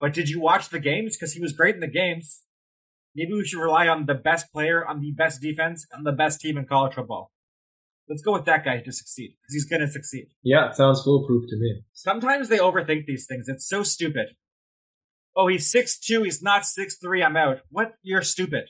[0.00, 1.16] But did you watch the games?
[1.16, 2.42] Because he was great in the games.
[3.14, 6.40] Maybe we should rely on the best player, on the best defense, on the best
[6.40, 7.32] team in college football.
[8.08, 10.28] Let's go with that guy to succeed because he's going to succeed.
[10.42, 11.82] Yeah, it sounds foolproof to me.
[11.92, 13.48] Sometimes they overthink these things.
[13.48, 14.26] It's so stupid.
[15.34, 16.22] Oh, he's six two.
[16.22, 17.22] He's not six three.
[17.22, 17.58] I'm out.
[17.70, 17.94] What?
[18.02, 18.64] You're stupid.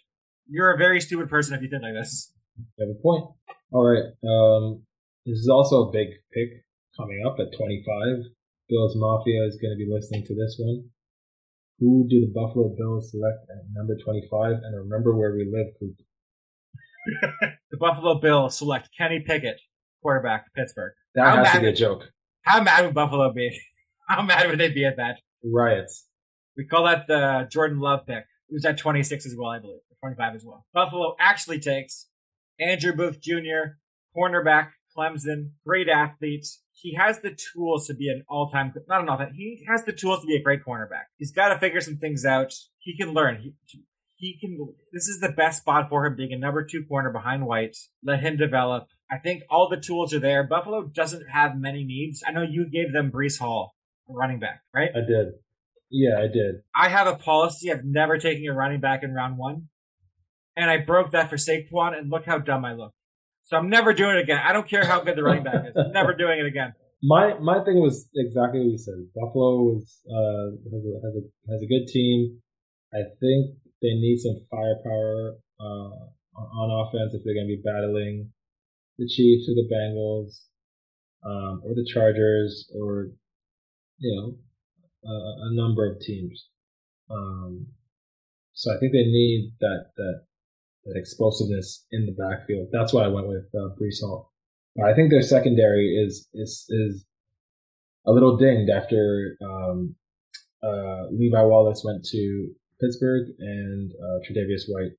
[0.49, 2.33] You're a very stupid person if you think like this.
[2.57, 3.25] You have a point.
[3.73, 4.05] All right.
[4.27, 4.83] Um,
[5.27, 6.65] this is also a big pick
[6.97, 8.31] coming up at 25.
[8.69, 10.89] Bills Mafia is going to be listening to this one.
[11.79, 14.53] Who do the Buffalo Bills select at number 25?
[14.63, 15.97] And remember where we live, Coop.
[17.71, 19.61] the Buffalo Bills select Kenny Pickett,
[20.03, 20.93] quarterback, Pittsburgh.
[21.15, 22.11] That How has to be a joke.
[22.43, 23.59] How mad would Buffalo be?
[24.09, 25.17] How mad would they be at that?
[25.45, 26.07] Riots.
[26.57, 28.25] We call that the Jordan Love pick.
[28.49, 29.81] It was at 26 as well, I believe.
[29.91, 30.65] Or 25 as well.
[30.73, 32.09] Buffalo actually takes
[32.59, 33.77] Andrew Booth Jr.,
[34.17, 36.47] cornerback, Clemson, great athlete.
[36.73, 40.21] He has the tools to be an all-time, not an all-time, he has the tools
[40.21, 41.05] to be a great cornerback.
[41.17, 42.53] He's got to figure some things out.
[42.79, 43.41] He can learn.
[43.41, 43.83] He,
[44.17, 44.59] he can,
[44.93, 47.77] this is the best spot for him being a number two corner behind White.
[48.03, 48.89] Let him develop.
[49.11, 50.43] I think all the tools are there.
[50.45, 52.23] Buffalo doesn't have many needs.
[52.27, 53.75] I know you gave them Breece Hall,
[54.09, 54.91] a running back, right?
[54.95, 55.35] I did.
[55.91, 56.57] Yeah, I did.
[56.75, 59.69] I have a policy of never taking a running back in round one.
[60.57, 62.93] And I broke that for Saquon, and look how dumb I look.
[63.47, 64.41] So I'm never doing it again.
[64.45, 65.77] I don't care how good the running back is.
[65.77, 66.75] I'm never doing it again.
[67.01, 69.07] My my thing was exactly what you said.
[69.15, 72.43] Buffalo was uh, has, a, has a has a good team.
[72.93, 75.95] I think they need some firepower uh,
[76.35, 78.33] on offense if they're going to be battling
[78.99, 80.47] the Chiefs or the Bengals
[81.25, 83.11] um, or the Chargers or
[83.99, 84.35] you know
[85.07, 86.49] uh, a number of teams.
[87.09, 87.69] Um,
[88.55, 90.23] so I think they need that that
[90.87, 92.69] that explosiveness in the backfield.
[92.73, 94.33] That's why I went with uh, Breece Hall.
[94.85, 97.07] I think their secondary is is is
[98.07, 99.97] a little dinged after um,
[100.63, 102.49] uh, Levi Wallace went to
[102.81, 104.93] Pittsburgh and uh, Tre'Davious White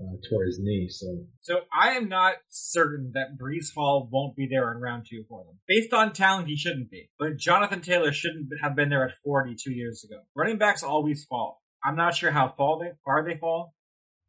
[0.00, 0.88] uh, tore his knee.
[0.90, 5.24] So So I am not certain that Breece Hall won't be there in round two
[5.28, 5.58] for them.
[5.66, 7.10] Based on talent, he shouldn't be.
[7.18, 10.22] But Jonathan Taylor shouldn't have been there at 42 years ago.
[10.34, 11.62] Running backs always fall.
[11.84, 13.74] I'm not sure how far they, far they fall,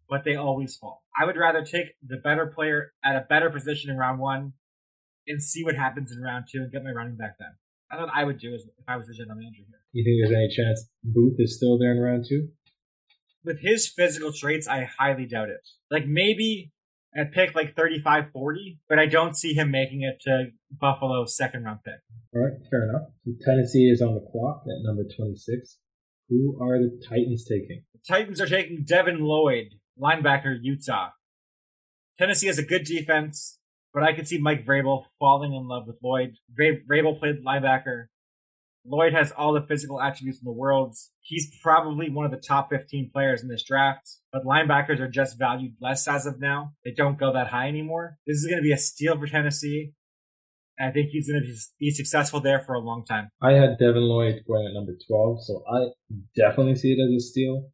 [0.09, 1.03] but they always fall.
[1.19, 4.53] I would rather take the better player at a better position in round one
[5.27, 7.49] and see what happens in round two and get my running back then.
[7.89, 9.79] That's what I would do if I was the general manager here.
[9.93, 12.49] you think there's any chance Booth is still there in round two?
[13.47, 15.61] with his physical traits, I highly doubt it.
[15.89, 16.71] Like maybe
[17.15, 20.47] at pick like 35 40, but I don't see him making it to
[20.79, 21.95] Buffalo's second round pick.
[22.35, 23.07] All right, fair enough.
[23.25, 25.79] So Tennessee is on the clock at number 26.
[26.29, 27.83] Who are the Titans taking?
[27.93, 29.67] The Titans are taking Devin Lloyd,
[30.01, 31.09] linebacker, Utah.
[32.17, 33.59] Tennessee has a good defense,
[33.93, 36.35] but I could see Mike Vrabel falling in love with Lloyd.
[36.59, 38.05] Vra- Vrabel played linebacker.
[38.89, 40.95] Lloyd has all the physical attributes in the world.
[41.19, 45.37] He's probably one of the top 15 players in this draft, but linebackers are just
[45.37, 46.71] valued less as of now.
[46.85, 48.17] They don't go that high anymore.
[48.25, 49.91] This is going to be a steal for Tennessee.
[50.79, 53.29] I think he's going to be successful there for a long time.
[53.41, 55.87] I had Devin Lloyd going at number 12, so I
[56.35, 57.69] definitely see it as a steal.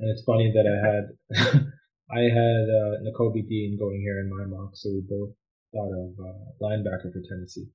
[0.00, 1.04] And it's funny that I had
[2.10, 5.34] I had uh, Nakobe Dean going here in my mock, so we both
[5.74, 7.68] thought of uh, linebacker for Tennessee.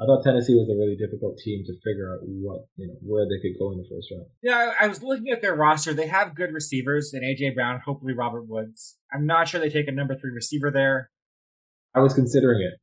[0.00, 3.26] I thought Tennessee was a really difficult team to figure out what you know where
[3.26, 4.26] they could go in the first round.
[4.42, 5.92] Yeah, I was looking at their roster.
[5.92, 8.96] They have good receivers in AJ Brown, hopefully Robert Woods.
[9.12, 11.10] I'm not sure they take a number three receiver there.
[11.94, 12.78] I was considering it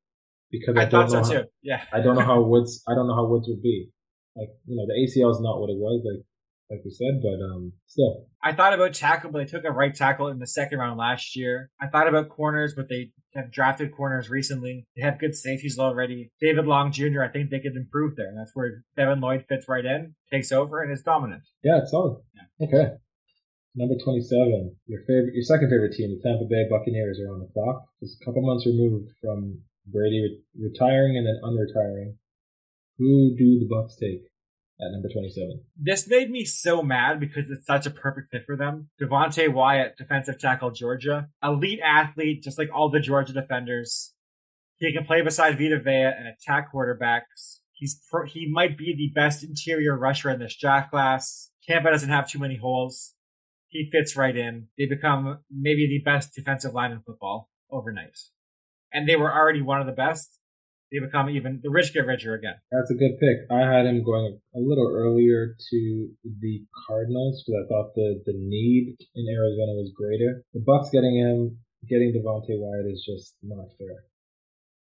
[0.51, 1.43] because I, I thought so how, too.
[1.63, 2.83] Yeah, I don't know how Woods.
[2.87, 3.89] I don't know how Woods would be.
[4.35, 6.03] Like you know, the ACL is not what it was.
[6.03, 6.25] Like
[6.69, 8.25] like we said, but um, still.
[8.43, 11.35] I thought about tackle, but they took a right tackle in the second round last
[11.35, 11.69] year.
[11.79, 14.87] I thought about corners, but they have drafted corners recently.
[14.95, 16.31] They have good safeties already.
[16.41, 19.67] David Long Jr., I think they could improve there, and that's where Devin Lloyd fits
[19.69, 21.43] right in, takes over, and is dominant.
[21.63, 22.21] Yeah, it's solid.
[22.33, 22.67] Yeah.
[22.67, 22.93] Okay.
[23.75, 27.51] Number 27, your favorite, your second favorite team, the Tampa Bay Buccaneers, are on the
[27.51, 27.83] clock.
[28.01, 32.15] Just a couple months removed from Brady re- retiring and then unretiring.
[32.97, 34.23] Who do the Bucks take?
[34.79, 35.61] At number 27.
[35.77, 38.89] This made me so mad because it's such a perfect fit for them.
[39.01, 41.29] Devonte Wyatt, defensive tackle, Georgia.
[41.41, 44.13] Elite athlete, just like all the Georgia defenders.
[44.77, 47.59] He can play beside Vita Vea and attack quarterbacks.
[47.71, 51.51] He's pro- he might be the best interior rusher in this draft class.
[51.63, 53.13] Tampa doesn't have too many holes.
[53.69, 54.67] He fits right in.
[54.77, 58.17] They become maybe the best defensive line in football overnight.
[58.93, 60.39] And they were already one of the best
[60.91, 62.55] they become even the rich get richer again.
[62.71, 63.49] That's a good pick.
[63.51, 68.33] I had him going a little earlier to the Cardinals because I thought the the
[68.35, 70.43] need in Arizona was greater.
[70.53, 71.57] The Bucks getting him,
[71.89, 74.05] getting Devonte Wyatt is just not fair,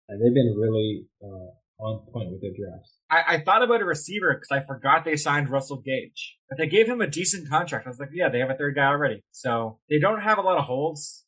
[0.09, 2.93] and they've been really uh, on point with their drafts.
[3.09, 6.67] I, I thought about a receiver because I forgot they signed Russell Gage, but they
[6.67, 7.87] gave him a decent contract.
[7.87, 10.41] I was like, yeah, they have a third guy already, so they don't have a
[10.41, 11.23] lot of holes.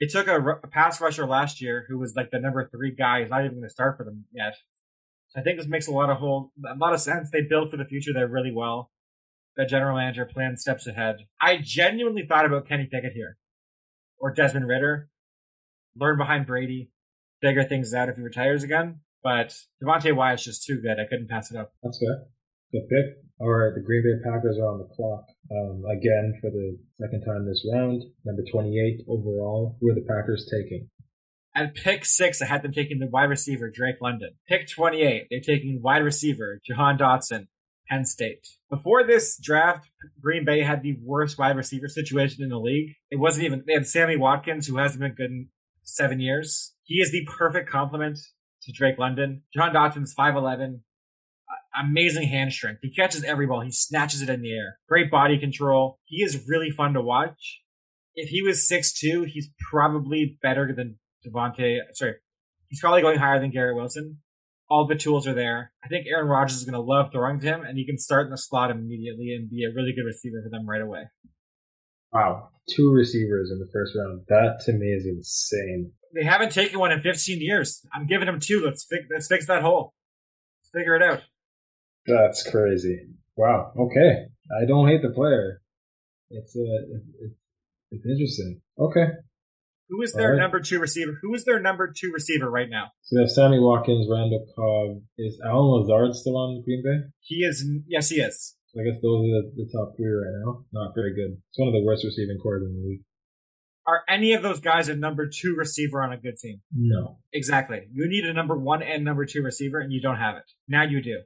[0.00, 3.20] It took a, a, pass rusher last year who was like the number three guy.
[3.20, 4.54] He's not even going to start for them yet.
[5.36, 7.30] I think this makes a lot of whole, a lot of sense.
[7.30, 8.90] They built for the future there really well.
[9.56, 11.16] The general manager plan steps ahead.
[11.40, 13.36] I genuinely thought about Kenny Pickett here
[14.18, 15.10] or Desmond Ridder.
[15.94, 16.90] Learn behind Brady,
[17.42, 19.00] figure things out if he retires again.
[19.22, 20.98] But Devonte Wyatt's just too good.
[20.98, 21.74] I couldn't pass it up.
[21.82, 22.26] That's good.
[22.72, 23.29] Good pick.
[23.40, 27.24] All right, the Green Bay Packers are on the clock um, again for the second
[27.24, 28.02] time this round.
[28.22, 29.78] Number 28 overall.
[29.80, 30.90] Who are the Packers taking?
[31.56, 34.32] At pick six, I had them taking the wide receiver, Drake London.
[34.46, 37.46] Pick 28, they're taking wide receiver, Jahan Dotson,
[37.88, 38.46] Penn State.
[38.68, 39.88] Before this draft,
[40.20, 42.94] Green Bay had the worst wide receiver situation in the league.
[43.10, 45.48] It wasn't even, they had Sammy Watkins, who hasn't been good in
[45.82, 46.74] seven years.
[46.84, 48.18] He is the perfect complement
[48.64, 49.42] to Drake London.
[49.54, 50.80] Jahan Dotson's 5'11,
[51.78, 52.80] amazing hand strength.
[52.82, 53.60] He catches every ball.
[53.60, 54.78] He snatches it in the air.
[54.88, 55.98] Great body control.
[56.04, 57.60] He is really fun to watch.
[58.14, 61.78] If he was six two, he's probably better than Devonte.
[61.92, 62.14] Sorry,
[62.68, 64.18] he's probably going higher than Garrett Wilson.
[64.68, 65.72] All the tools are there.
[65.84, 68.26] I think Aaron Rodgers is going to love throwing to him, and he can start
[68.26, 71.04] in the slot immediately and be a really good receiver for them right away.
[72.12, 74.22] Wow, two receivers in the first round.
[74.28, 75.92] That to me is insane.
[76.14, 77.84] They haven't taken one in 15 years.
[77.92, 78.62] I'm giving them two.
[78.64, 79.94] Let's fix, let's fix that hole.
[80.62, 81.22] Let's figure it out.
[82.06, 83.06] That's crazy.
[83.36, 83.72] Wow.
[83.78, 84.26] Okay.
[84.50, 85.62] I don't hate the player.
[86.30, 87.46] It's uh, it's
[87.90, 88.60] it's interesting.
[88.78, 89.06] Okay.
[89.88, 90.38] Who is their right.
[90.38, 91.18] number two receiver?
[91.20, 92.92] Who is their number two receiver right now?
[93.02, 95.02] So they have Sammy Watkins, Randall Cobb.
[95.18, 97.10] Is Allen Lazard still on Green Bay?
[97.20, 97.66] He is.
[97.88, 98.56] Yes, he is.
[98.68, 100.64] So I guess those are the, the top three right now.
[100.72, 101.38] Not very good.
[101.50, 103.02] It's one of the worst receiving corps in the league.
[103.84, 106.60] Are any of those guys a number two receiver on a good team?
[106.72, 107.18] No.
[107.32, 107.88] Exactly.
[107.92, 110.44] You need a number one and number two receiver, and you don't have it.
[110.68, 111.22] Now you do.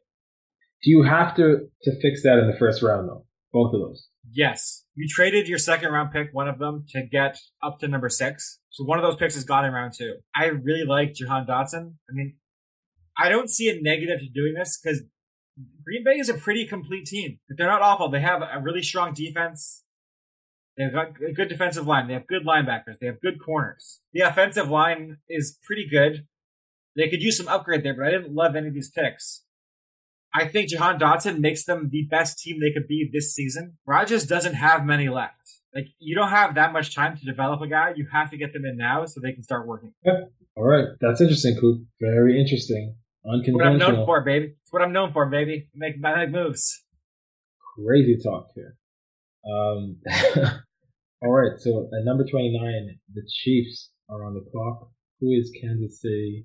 [0.84, 3.26] Do you have to to fix that in the first round though?
[3.52, 4.08] Both of those.
[4.30, 4.84] Yes.
[4.94, 8.60] You traded your second round pick, one of them, to get up to number six.
[8.70, 10.16] So one of those picks is gone in round two.
[10.34, 11.94] I really like Jahan Dotson.
[12.10, 12.36] I mean,
[13.16, 15.02] I don't see a negative to doing this because
[15.84, 17.38] Green Bay is a pretty complete team.
[17.48, 18.08] They're not awful.
[18.08, 19.84] They have a really strong defense.
[20.76, 22.08] They've got a good defensive line.
[22.08, 22.98] They have good linebackers.
[23.00, 24.00] They have good corners.
[24.12, 26.26] The offensive line is pretty good.
[26.96, 29.44] They could use some upgrade there, but I didn't love any of these picks.
[30.34, 33.78] I think Jahan Dotson makes them the best team they could be this season.
[33.86, 35.60] Rodgers doesn't have many left.
[35.72, 37.92] Like you don't have that much time to develop a guy.
[37.96, 39.92] You have to get them in now so they can start working.
[40.04, 40.32] Yep.
[40.56, 41.84] All right, that's interesting, Coop.
[42.00, 42.96] Very interesting.
[43.26, 43.78] Unconventional.
[43.78, 44.54] What I'm known for, baby.
[44.62, 45.68] It's what I'm known for, baby.
[45.74, 46.82] Make make moves.
[47.76, 48.76] Crazy talk here.
[49.44, 49.98] Um,
[51.22, 54.90] all right, so at number 29, the Chiefs are on the clock.
[55.20, 56.44] Who is Kansas City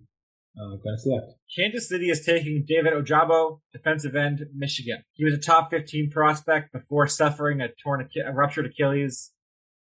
[0.58, 1.26] uh, going to select.
[1.56, 5.04] Kansas City is taking David Ojabo, defensive end, Michigan.
[5.14, 9.32] He was a top 15 prospect before suffering a torn, a ruptured Achilles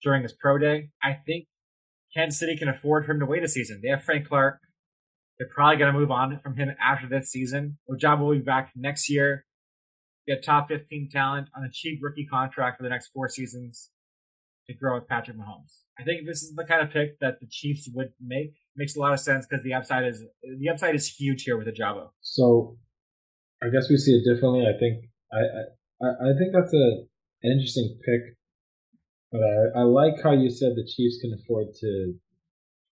[0.03, 0.91] during his pro day.
[1.03, 1.47] I think
[2.15, 3.81] Kansas City can afford for him to wait a season.
[3.83, 4.61] They have Frank Clark.
[5.39, 7.79] They're probably going to move on from him after this season.
[7.91, 9.45] Ojabo will be back next year.
[10.27, 13.91] Get top 15 talent on a cheap rookie contract for the next four seasons
[14.69, 15.83] to grow with Patrick Mahomes.
[15.99, 18.55] I think this is the kind of pick that the Chiefs would make.
[18.77, 21.67] Makes a lot of sense because the upside is the upside is huge here with
[21.67, 22.11] Ojabo.
[22.21, 22.77] So,
[23.63, 24.67] I guess we see it differently.
[24.67, 25.39] I think I
[26.05, 27.07] I, I think that's a
[27.43, 28.37] an interesting pick,
[29.33, 32.15] but I, I like how you said the Chiefs can afford to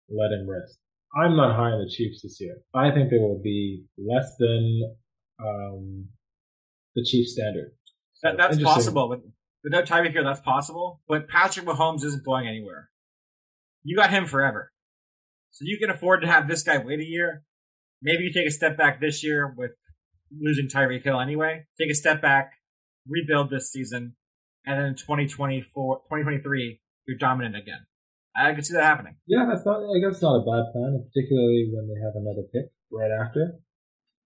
[0.08, 0.78] let him rest.
[1.14, 2.56] I'm not high on the Chiefs this year.
[2.74, 4.94] I think they will be less than
[5.40, 6.08] um,
[6.94, 7.72] the Chiefs standard.
[8.14, 9.20] So that, that's possible.
[9.62, 11.00] With, without Tyreek here, that's possible.
[11.08, 12.90] But Patrick Mahomes isn't going anywhere.
[13.82, 14.72] You got him forever.
[15.50, 17.44] So you can afford to have this guy wait a year.
[18.00, 19.72] Maybe you take a step back this year with
[20.40, 21.66] losing Tyreek Hill anyway.
[21.78, 22.52] Take a step back,
[23.06, 24.16] rebuild this season,
[24.66, 27.86] and then 2024, 2023, you're dominant again.
[28.34, 29.16] I can see that happening.
[29.26, 29.84] Yeah, that's not.
[29.84, 33.60] I guess not a bad plan, particularly when they have another pick right after.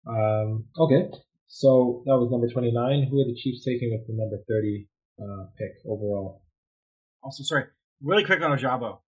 [0.06, 1.08] Um, okay,
[1.46, 3.08] so that was number twenty-nine.
[3.08, 4.88] Who are the Chiefs taking with the number thirty
[5.20, 6.42] uh, pick overall?
[7.22, 7.64] Also, sorry,
[8.02, 8.98] really quick on Ojabo.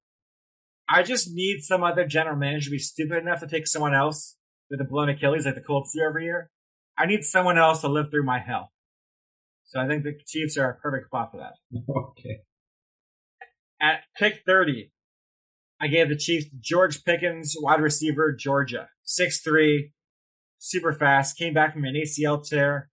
[0.88, 4.36] I just need some other general manager to be stupid enough to take someone else
[4.70, 6.50] with a blown Achilles like the Colts do every year.
[6.98, 8.72] I need someone else to live through my hell.
[9.64, 11.54] So I think the Chiefs are a perfect spot for that.
[11.88, 12.40] Okay.
[13.80, 14.90] At pick 30,
[15.80, 18.88] I gave the Chiefs George Pickens, wide receiver, Georgia.
[19.06, 19.90] 6'3,
[20.58, 22.88] super fast, came back from an ACL tear,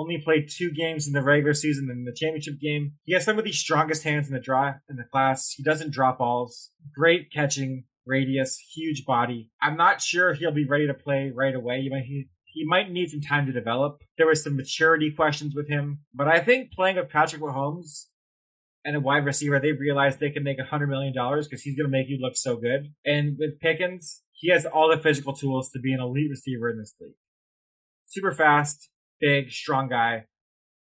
[0.00, 2.92] only played two games in the regular season and the championship game.
[3.04, 5.52] He has some of the strongest hands in the draw in the class.
[5.56, 6.70] He doesn't drop balls.
[6.94, 9.50] Great catching radius, huge body.
[9.62, 11.82] I'm not sure he'll be ready to play right away.
[11.82, 14.00] He might, he, he might need some time to develop.
[14.18, 18.06] There was some maturity questions with him, but I think playing with Patrick Mahomes
[18.84, 21.76] and a wide receiver, they realize they can make a hundred million dollars because he's
[21.76, 22.92] going to make you look so good.
[23.04, 26.78] And with Pickens, he has all the physical tools to be an elite receiver in
[26.78, 27.14] this league.
[28.06, 28.89] Super fast,
[29.20, 30.26] big, strong guy.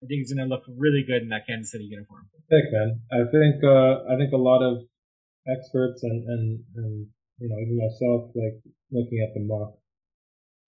[0.02, 2.28] I think he's going to look really good in that Kansas City uniform.
[2.50, 3.00] Pick man.
[3.12, 4.84] I think uh, I think a lot of
[5.48, 7.06] experts and, and and
[7.38, 8.60] you know even myself like
[8.92, 9.76] looking at the mock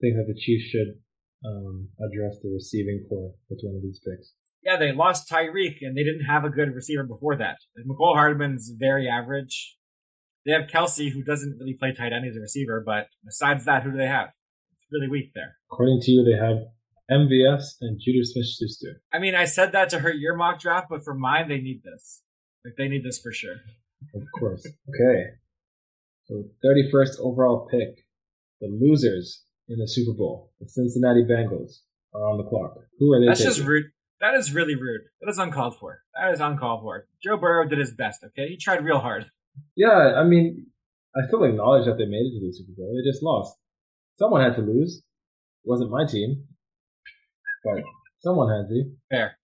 [0.01, 0.97] think that the Chiefs should
[1.45, 4.33] um, address the receiving corps with one of these picks
[4.67, 7.55] yeah, they lost Tyreek and they didn't have a good receiver before that.
[7.75, 9.77] Like, Mecole Hardman's very average.
[10.45, 13.83] They have Kelce, who doesn't really play tight end as a receiver, but besides that,
[13.83, 14.27] who do they have?
[14.73, 15.55] It's really weak there.
[15.71, 16.67] According to you, they have
[17.09, 19.01] MVS and Juju Smith-Schuster.
[19.13, 21.81] I mean, I said that to hurt your mock draft, but for mine, they need
[21.83, 22.21] this.
[22.65, 23.55] Like they need this for sure.
[24.13, 24.65] Of course.
[24.89, 25.23] Okay.
[26.25, 28.05] So 31st overall pick,
[28.59, 31.79] the losers in the Super Bowl, the Cincinnati Bengals,
[32.13, 32.75] are on the clock.
[32.99, 33.27] Who are they?
[33.27, 33.53] That's taking?
[33.53, 33.85] just rude.
[34.19, 35.01] That is really rude.
[35.21, 36.01] That is uncalled for.
[36.19, 37.07] That is uncalled for.
[37.23, 38.49] Joe Burrow did his best, okay?
[38.49, 39.27] He tried real hard.
[39.75, 40.67] Yeah, I mean,
[41.15, 42.93] I still acknowledge that they made it to the Super Bowl.
[42.95, 43.55] They just lost.
[44.17, 44.97] Someone had to lose.
[44.97, 46.45] It wasn't my team.
[47.67, 47.83] But
[48.19, 48.83] someone had to.
[49.09, 49.37] Fair.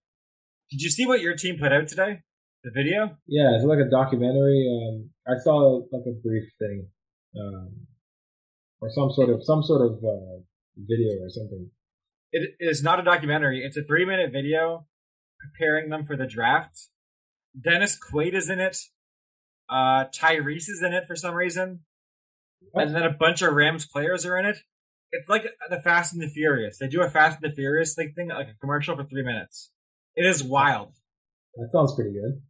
[0.71, 2.21] Did you see what your team put out today?
[2.63, 3.17] The video?
[3.27, 4.65] Yeah, it's like a documentary.
[4.71, 6.87] Um, I saw like a brief thing,
[7.37, 7.87] um,
[8.79, 10.39] or some sort of some sort of uh,
[10.77, 11.69] video or something.
[12.31, 13.63] It is not a documentary.
[13.63, 14.87] It's a three minute video
[15.39, 16.87] preparing them for the draft.
[17.59, 18.77] Dennis Quaid is in it.
[19.69, 21.81] Uh, Tyrese is in it for some reason.
[22.71, 22.87] What?
[22.87, 24.59] And then a bunch of Rams players are in it.
[25.13, 26.79] It's like the Fast and the Furious.
[26.79, 29.69] They do a Fast and the Furious thing, like a commercial for three minutes.
[30.15, 30.93] It is wild.
[31.55, 32.41] That sounds pretty good.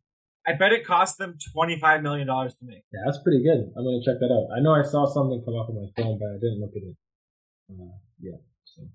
[0.47, 2.84] I bet it cost them $25 million to make.
[2.91, 3.68] Yeah, that's pretty good.
[3.76, 4.47] I'm going to check that out.
[4.55, 6.84] I know I saw something come up on my phone, but I didn't look at
[6.84, 6.95] it.
[7.70, 8.39] Uh, yeah.
[8.64, 8.88] So.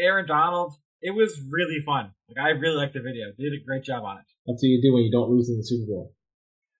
[0.00, 2.12] Aaron Donald, it was really fun.
[2.28, 3.26] Like I really liked the video.
[3.36, 4.24] They did a great job on it.
[4.46, 6.14] That's what you do when you don't lose in the Super Bowl.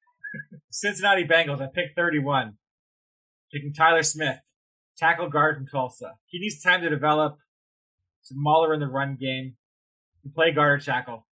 [0.70, 2.56] Cincinnati Bengals I pick 31.
[3.52, 4.40] Picking Tyler Smith,
[4.96, 6.14] tackle guard from Tulsa.
[6.26, 7.38] He needs time to develop.
[8.22, 9.56] Smaller in the run game.
[10.24, 11.26] To play guard or tackle.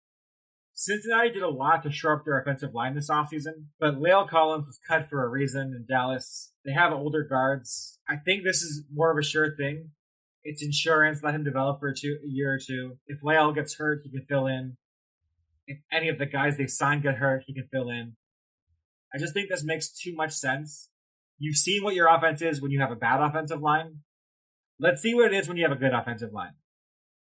[0.72, 4.66] Cincinnati did a lot to shore up their offensive line this offseason, but La'el Collins
[4.66, 6.52] was cut for a reason in Dallas.
[6.64, 7.98] They have older guards.
[8.08, 9.90] I think this is more of a sure thing.
[10.42, 11.22] It's insurance.
[11.22, 12.96] Let him develop for a, two, a year or two.
[13.06, 14.78] If La'el gets hurt, he can fill in.
[15.66, 18.16] If any of the guys they signed get hurt, he can fill in.
[19.14, 20.88] I just think this makes too much sense.
[21.40, 24.00] You've seen what your offense is when you have a bad offensive line.
[24.78, 26.52] Let's see what it is when you have a good offensive line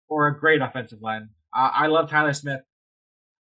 [0.09, 1.29] or a great offensive line.
[1.57, 2.61] Uh, I love Tyler Smith.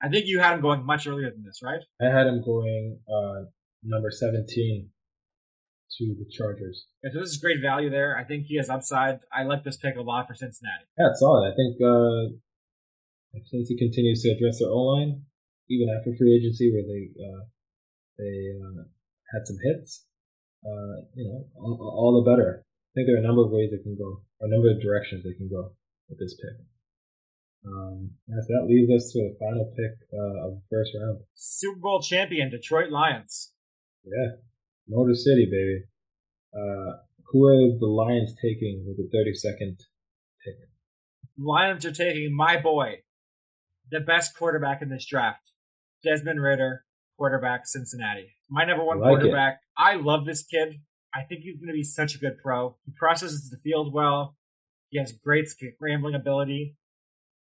[0.01, 1.81] I think you had him going much earlier than this, right?
[1.99, 3.49] I had him going uh,
[3.83, 4.89] number 17.
[5.97, 6.85] to the Chargers.
[7.03, 8.15] Yeah, so this is great value there.
[8.15, 9.19] I think he has upside.
[9.33, 10.85] I like this pick a lot for Cincinnati.
[10.97, 11.51] Yeah, it's solid.
[11.51, 12.37] I think uh,
[13.33, 15.23] if Cincy continues to address their O line,
[15.69, 17.43] even after free agency, where they uh,
[18.17, 18.83] they uh,
[19.33, 20.05] had some hits,
[20.65, 22.63] uh, you know, all, all, the better.
[22.63, 24.81] I think there are a number of ways they can go, or a number of
[24.81, 25.71] directions they can go
[26.09, 26.59] with this pick.
[27.65, 31.19] Um, so that leaves us to the final pick uh, of the first round.
[31.35, 33.53] Super Bowl champion Detroit Lions.
[34.03, 34.39] Yeah,
[34.87, 35.83] Motor City, baby.
[36.53, 39.77] Uh, who are the Lions taking with the 32nd
[40.43, 40.55] pick?
[41.37, 43.01] Lions are taking my boy,
[43.91, 45.53] the best quarterback in this draft,
[46.03, 46.85] Desmond Ridder,
[47.19, 48.33] quarterback, Cincinnati.
[48.49, 49.55] My number one I like quarterback.
[49.55, 49.81] It.
[49.81, 50.81] I love this kid.
[51.13, 52.77] I think he's going to be such a good pro.
[52.85, 54.37] He processes the field well.
[54.89, 56.75] He has great scrambling ability.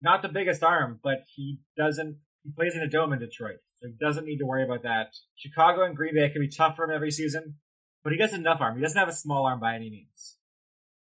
[0.03, 2.17] Not the biggest arm, but he doesn't.
[2.43, 5.09] He plays in a dome in Detroit, so he doesn't need to worry about that.
[5.37, 7.57] Chicago and Green Bay can be tough for him every season,
[8.03, 8.77] but he has enough arm.
[8.77, 10.39] He doesn't have a small arm by any means.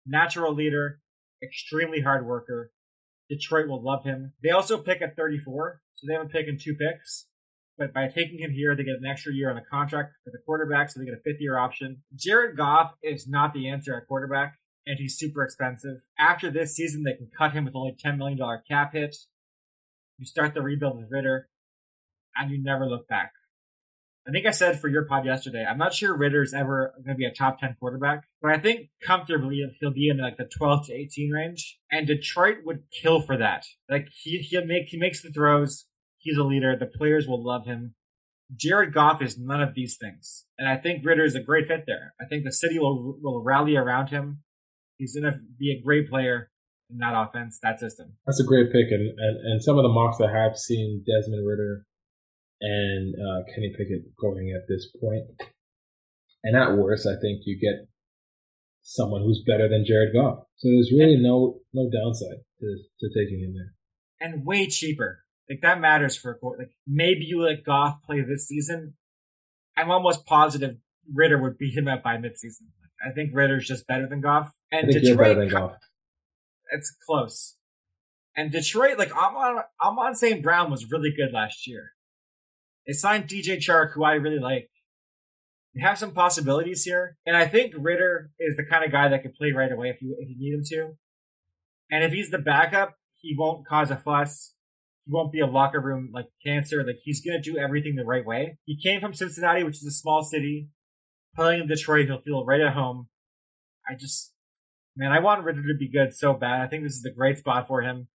[0.06, 1.00] Natural leader,
[1.42, 2.70] extremely hard worker.
[3.28, 4.34] Detroit will love him.
[4.40, 7.26] They also pick at 34, so they have a pick in two picks.
[7.78, 10.38] But by taking him here, they get an extra year on the contract for the
[10.44, 12.02] quarterback, so they get a fifth year option.
[12.14, 14.54] Jared Goff is not the answer at quarterback,
[14.86, 15.98] and he's super expensive.
[16.18, 19.16] After this season, they can cut him with only $10 million cap hit.
[20.18, 21.48] You start the rebuild with Ridder,
[22.34, 23.32] and you never look back.
[24.26, 27.18] I think I said for your pod yesterday, I'm not sure Ridder's ever going to
[27.18, 30.86] be a top 10 quarterback, but I think comfortably he'll be in like the 12
[30.86, 31.78] to 18 range.
[31.92, 33.66] And Detroit would kill for that.
[33.88, 35.86] Like he, he'll make, he makes the throws.
[36.26, 36.76] He's a leader.
[36.76, 37.94] The players will love him.
[38.54, 40.44] Jared Goff is none of these things.
[40.58, 42.14] And I think Ridder is a great fit there.
[42.20, 44.42] I think the city will, will rally around him.
[44.98, 46.50] He's going to be a great player
[46.90, 48.14] in that offense, that system.
[48.26, 48.90] That's a great pick.
[48.90, 51.86] And, and, and some of the mocks I have seen Desmond Ridder
[52.60, 55.26] and uh, Kenny Pickett going at this point.
[56.42, 57.86] And at worst, I think you get
[58.82, 60.46] someone who's better than Jared Goff.
[60.56, 63.74] So there's really no no downside to, to taking him there.
[64.20, 65.25] And way cheaper.
[65.48, 66.58] Like that matters for a court.
[66.58, 68.94] Like maybe you let Goff play this season.
[69.76, 70.76] I'm almost positive
[71.12, 72.68] Ridder would beat him out by midseason.
[73.04, 74.50] I think Ridder's just better than Goff.
[74.72, 75.76] And Detroit, than Goff.
[76.72, 77.56] It's close.
[78.36, 80.42] And Detroit, like Amon, Amon St.
[80.42, 81.92] Brown was really good last year.
[82.86, 84.68] They signed DJ Chark, who I really like.
[85.74, 89.22] They have some possibilities here, and I think Ridder is the kind of guy that
[89.22, 90.96] can play right away if you if you need him to.
[91.90, 94.54] And if he's the backup, he won't cause a fuss.
[95.06, 96.84] He won't be a locker room like cancer.
[96.84, 98.58] Like he's gonna do everything the right way.
[98.64, 100.68] He came from Cincinnati, which is a small city.
[101.36, 103.08] Playing in Detroit, he'll feel right at home.
[103.88, 104.32] I just,
[104.96, 106.60] man, I want Ridder to be good so bad.
[106.60, 108.08] I think this is a great spot for him.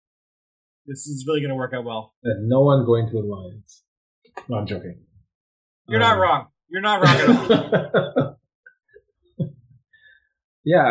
[0.86, 2.14] This is really going to work out well.
[2.24, 3.82] And no one going to the Lions.
[4.49, 5.01] No, I'm joking.
[5.89, 6.47] You're um, not wrong.
[6.70, 8.36] You're not wrong at all.
[10.64, 10.82] yeah,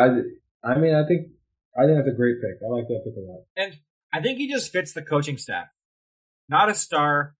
[0.63, 1.29] I, I mean, I think
[1.77, 2.59] I think that's a great pick.
[2.63, 3.41] I like that pick a lot.
[3.55, 3.79] And
[4.13, 5.67] I think he just fits the coaching staff.
[6.49, 7.35] Not a star,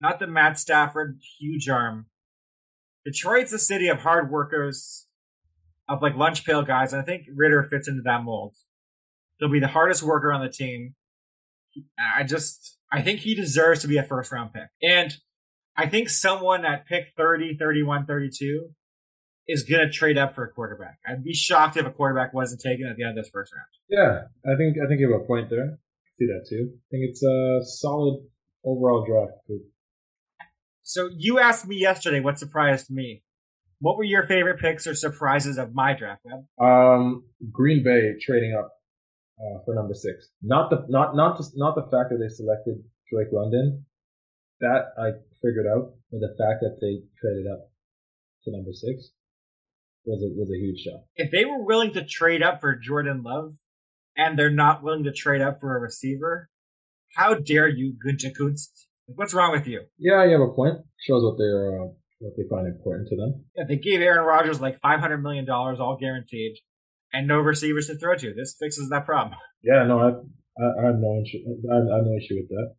[0.00, 2.06] not the Matt Stafford huge arm.
[3.04, 5.06] Detroit's a city of hard workers,
[5.88, 6.92] of like lunch pail guys.
[6.92, 8.54] And I think Ridder fits into that mold.
[9.38, 10.94] He'll be the hardest worker on the team.
[11.98, 14.68] I just, I think he deserves to be a first round pick.
[14.82, 15.14] And
[15.76, 18.68] I think someone at pick 30, 31, 32
[19.48, 20.98] is going to trade up for a quarterback.
[21.06, 23.66] I'd be shocked if a quarterback wasn't taken at the end of this first round.
[23.88, 25.78] Yeah, I think I think you have a point there.
[25.78, 26.70] I see that too.
[26.70, 28.20] I think it's a solid
[28.64, 29.62] overall draft.
[30.82, 33.22] So you asked me yesterday what surprised me.
[33.80, 36.46] What were your favorite picks or surprises of my draft, Webb?
[36.60, 38.72] Um, Green Bay trading up
[39.38, 40.28] uh, for number six.
[40.42, 43.86] Not the not not just not the fact that they selected Drake London,
[44.60, 47.70] that I figured out, but the fact that they traded up
[48.44, 49.12] to number six
[50.04, 51.04] was a was a huge shock.
[51.16, 53.54] If they were willing to trade up for Jordan Love,
[54.16, 56.49] and they're not willing to trade up for a receiver,
[57.14, 58.86] how dare you, Gutekunst?
[59.06, 59.82] What's wrong with you?
[59.98, 60.78] Yeah, you have a point.
[60.98, 61.86] Shows what they're uh,
[62.20, 63.44] what they find important to them.
[63.56, 66.56] Yeah, they gave Aaron Rodgers like five hundred million dollars, all guaranteed,
[67.12, 68.34] and no receivers to throw to.
[68.34, 69.36] This fixes that problem.
[69.62, 70.08] Yeah, no, I,
[70.62, 71.38] I, I have no issue.
[71.70, 72.74] I, I have no issue with that.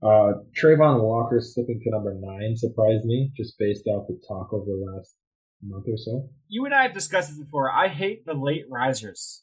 [0.00, 4.64] Uh, Travon Walker slipping to number nine surprised me just based off the talk over
[4.64, 5.16] the last
[5.62, 6.28] month or so.
[6.48, 7.70] You and I have discussed this before.
[7.70, 9.42] I hate the late risers.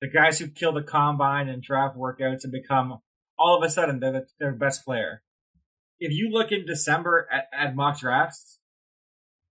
[0.00, 3.00] The guys who kill the combine and draft workouts and become
[3.40, 5.22] all of a sudden they're the, their best player.
[5.98, 8.58] If you look in December at, at mock drafts,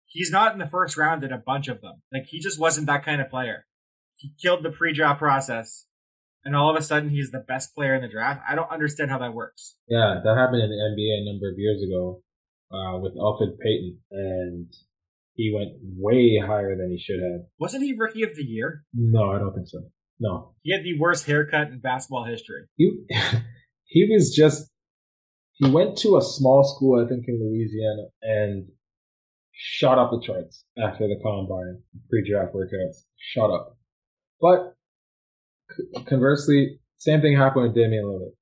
[0.07, 2.03] he's not in the first round in a bunch of them.
[2.12, 3.66] Like he just wasn't that kind of player.
[4.16, 5.86] He killed the pre-draft process
[6.45, 8.43] and all of a sudden he's the best player in the draft.
[8.49, 9.76] I don't understand how that works.
[9.89, 12.22] Yeah, that happened in the NBA a number of years ago
[12.72, 14.72] uh, with Elfrid Payton, and
[15.34, 17.43] he went way higher than he should have.
[17.59, 18.84] Wasn't he rookie of the year?
[18.95, 19.80] No, I don't think so.
[20.20, 22.62] No, He had the worst haircut in basketball history.
[22.76, 22.91] he
[23.89, 24.70] he was just
[25.55, 28.68] he went to a small school, I think in Louisiana, and
[29.53, 33.03] shot up the charts after the combine, pre-draft workouts,
[33.34, 33.76] shot up.
[34.41, 34.76] But
[36.07, 38.36] conversely, same thing happened with Damian Lillard,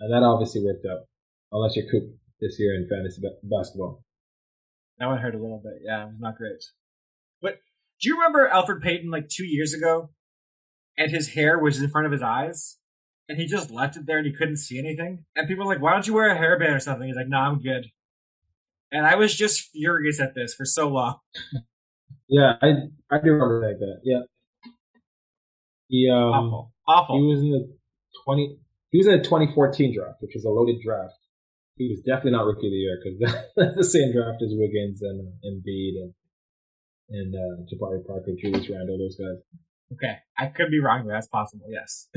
[0.00, 1.06] and that obviously worked out.
[1.52, 2.10] Unless you're Coop
[2.40, 4.04] this year in fantasy basketball.
[4.98, 5.80] That one hurt a little bit.
[5.82, 6.62] Yeah, it was not great.
[7.40, 7.60] But
[8.00, 10.10] do you remember Alfred Payton like two years ago?
[10.98, 12.78] And his hair was in front of his eyes?
[13.28, 15.24] And he just left it there and he couldn't see anything?
[15.34, 17.06] And people were like, why don't you wear a hairband or something?
[17.08, 17.86] He's like, no, I'm good.
[18.92, 21.18] And I was just furious at this for so long.
[22.28, 24.00] Yeah, I I do remember like that.
[24.02, 24.22] Yeah,
[25.88, 26.72] he um Awful.
[26.88, 27.16] Awful.
[27.20, 27.76] he was in the
[28.24, 28.58] twenty
[28.90, 31.14] he was in the 2014 draft, which was a loaded draft.
[31.76, 33.18] He was definitely not rookie of the year because
[33.56, 36.14] that's the same draft as Wiggins and uh, Embiid and
[37.08, 39.38] and uh, Jabari Parker, Julius Randle, those guys.
[39.92, 40.16] Okay.
[40.36, 41.66] I could be wrong, but that's possible.
[41.70, 42.08] Yes.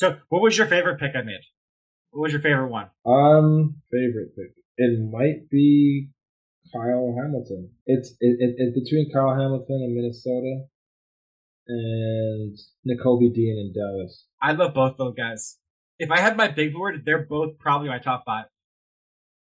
[0.00, 1.42] So, what was your favorite pick I made?
[2.10, 2.88] What was your favorite one?
[3.04, 4.54] Um, favorite pick.
[4.78, 6.08] It might be
[6.72, 7.72] Kyle Hamilton.
[7.84, 10.64] It's it, it, it's between Kyle Hamilton and Minnesota
[11.68, 12.56] and
[12.88, 14.24] Nakobe Dean in Dallas.
[14.40, 15.58] I love both those guys.
[15.98, 18.46] If I had my big board, they're both probably my top five.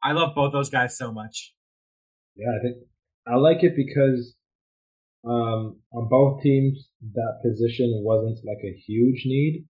[0.04, 1.52] I love both those guys so much.
[2.36, 2.76] Yeah, I think
[3.26, 4.36] I like it because
[5.24, 9.66] um, on both teams that position wasn't like a huge need,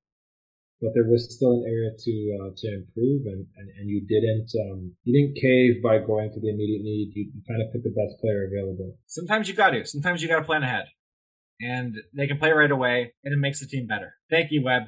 [0.81, 4.51] but there was still an area to uh, to improve, and, and, and you didn't
[4.68, 7.12] um, you didn't cave by going to the immediate need.
[7.14, 8.99] You, you kind of picked the best player available.
[9.07, 9.85] Sometimes you got to.
[9.85, 10.87] Sometimes you got to plan ahead,
[11.61, 14.14] and they can play right away, and it makes the team better.
[14.31, 14.85] Thank you, Webb.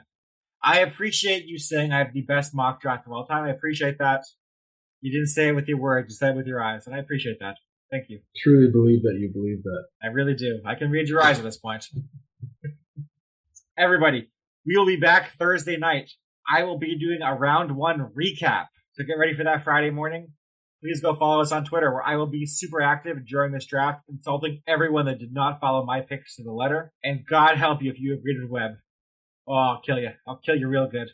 [0.63, 3.45] I appreciate you saying I have the best mock draft of all time.
[3.45, 4.25] I appreciate that.
[5.01, 6.99] You didn't say it with your words; you said it with your eyes, and I
[6.99, 7.57] appreciate that.
[7.91, 8.21] Thank you.
[8.37, 9.85] Truly believe that you believe that.
[10.03, 10.61] I really do.
[10.67, 11.87] I can read your eyes at this point.
[13.79, 14.29] Everybody,
[14.67, 16.11] we will be back Thursday night.
[16.51, 18.67] I will be doing a round one recap.
[18.93, 20.33] So get ready for that Friday morning.
[20.83, 24.03] Please go follow us on Twitter where I will be super active during this draft,
[24.09, 26.93] insulting everyone that did not follow my picks to the letter.
[27.03, 28.73] And God help you if you agreed with Webb.
[29.49, 30.11] Oh, I'll kill you.
[30.27, 31.09] I'll kill you real good.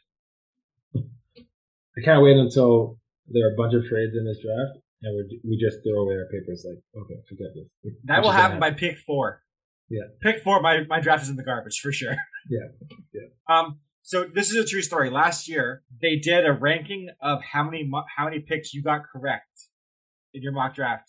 [0.94, 2.98] I can't wait until
[3.28, 6.14] there are a bunch of trades in this draft, and we we just throw away
[6.14, 6.66] our papers.
[6.66, 7.94] Like, okay, forget this.
[8.04, 9.42] That will happen by pick four.
[9.88, 10.02] Yeah.
[10.20, 12.16] Pick four, my, my draft is in the garbage for sure.
[12.48, 12.88] Yeah.
[13.12, 13.28] Yeah.
[13.48, 15.10] Um, so this is a true story.
[15.10, 19.68] Last year, they did a ranking of how many how many picks you got correct
[20.34, 21.08] in your mock draft,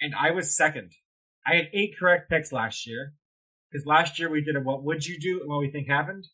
[0.00, 0.92] and I was second.
[1.44, 3.14] I had eight correct picks last year
[3.70, 6.28] because last year we did a what would you do and what we think happened,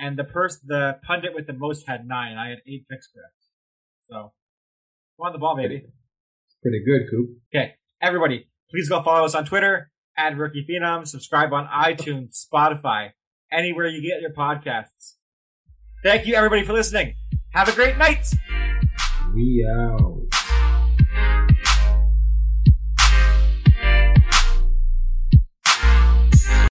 [0.00, 2.36] and the person the pundit with the most had nine.
[2.36, 3.34] I had eight picks correct.
[4.08, 4.32] So,
[5.20, 5.84] on the ball, baby.
[6.62, 7.30] pretty good, Coop.
[7.54, 11.06] Okay, everybody, please go follow us on Twitter at Rookie Phenom.
[11.06, 13.10] Subscribe on iTunes, Spotify,
[13.50, 15.14] anywhere you get your podcasts.
[16.02, 17.14] Thank you, everybody, for listening.
[17.52, 18.26] Have a great night.
[19.34, 20.19] We out.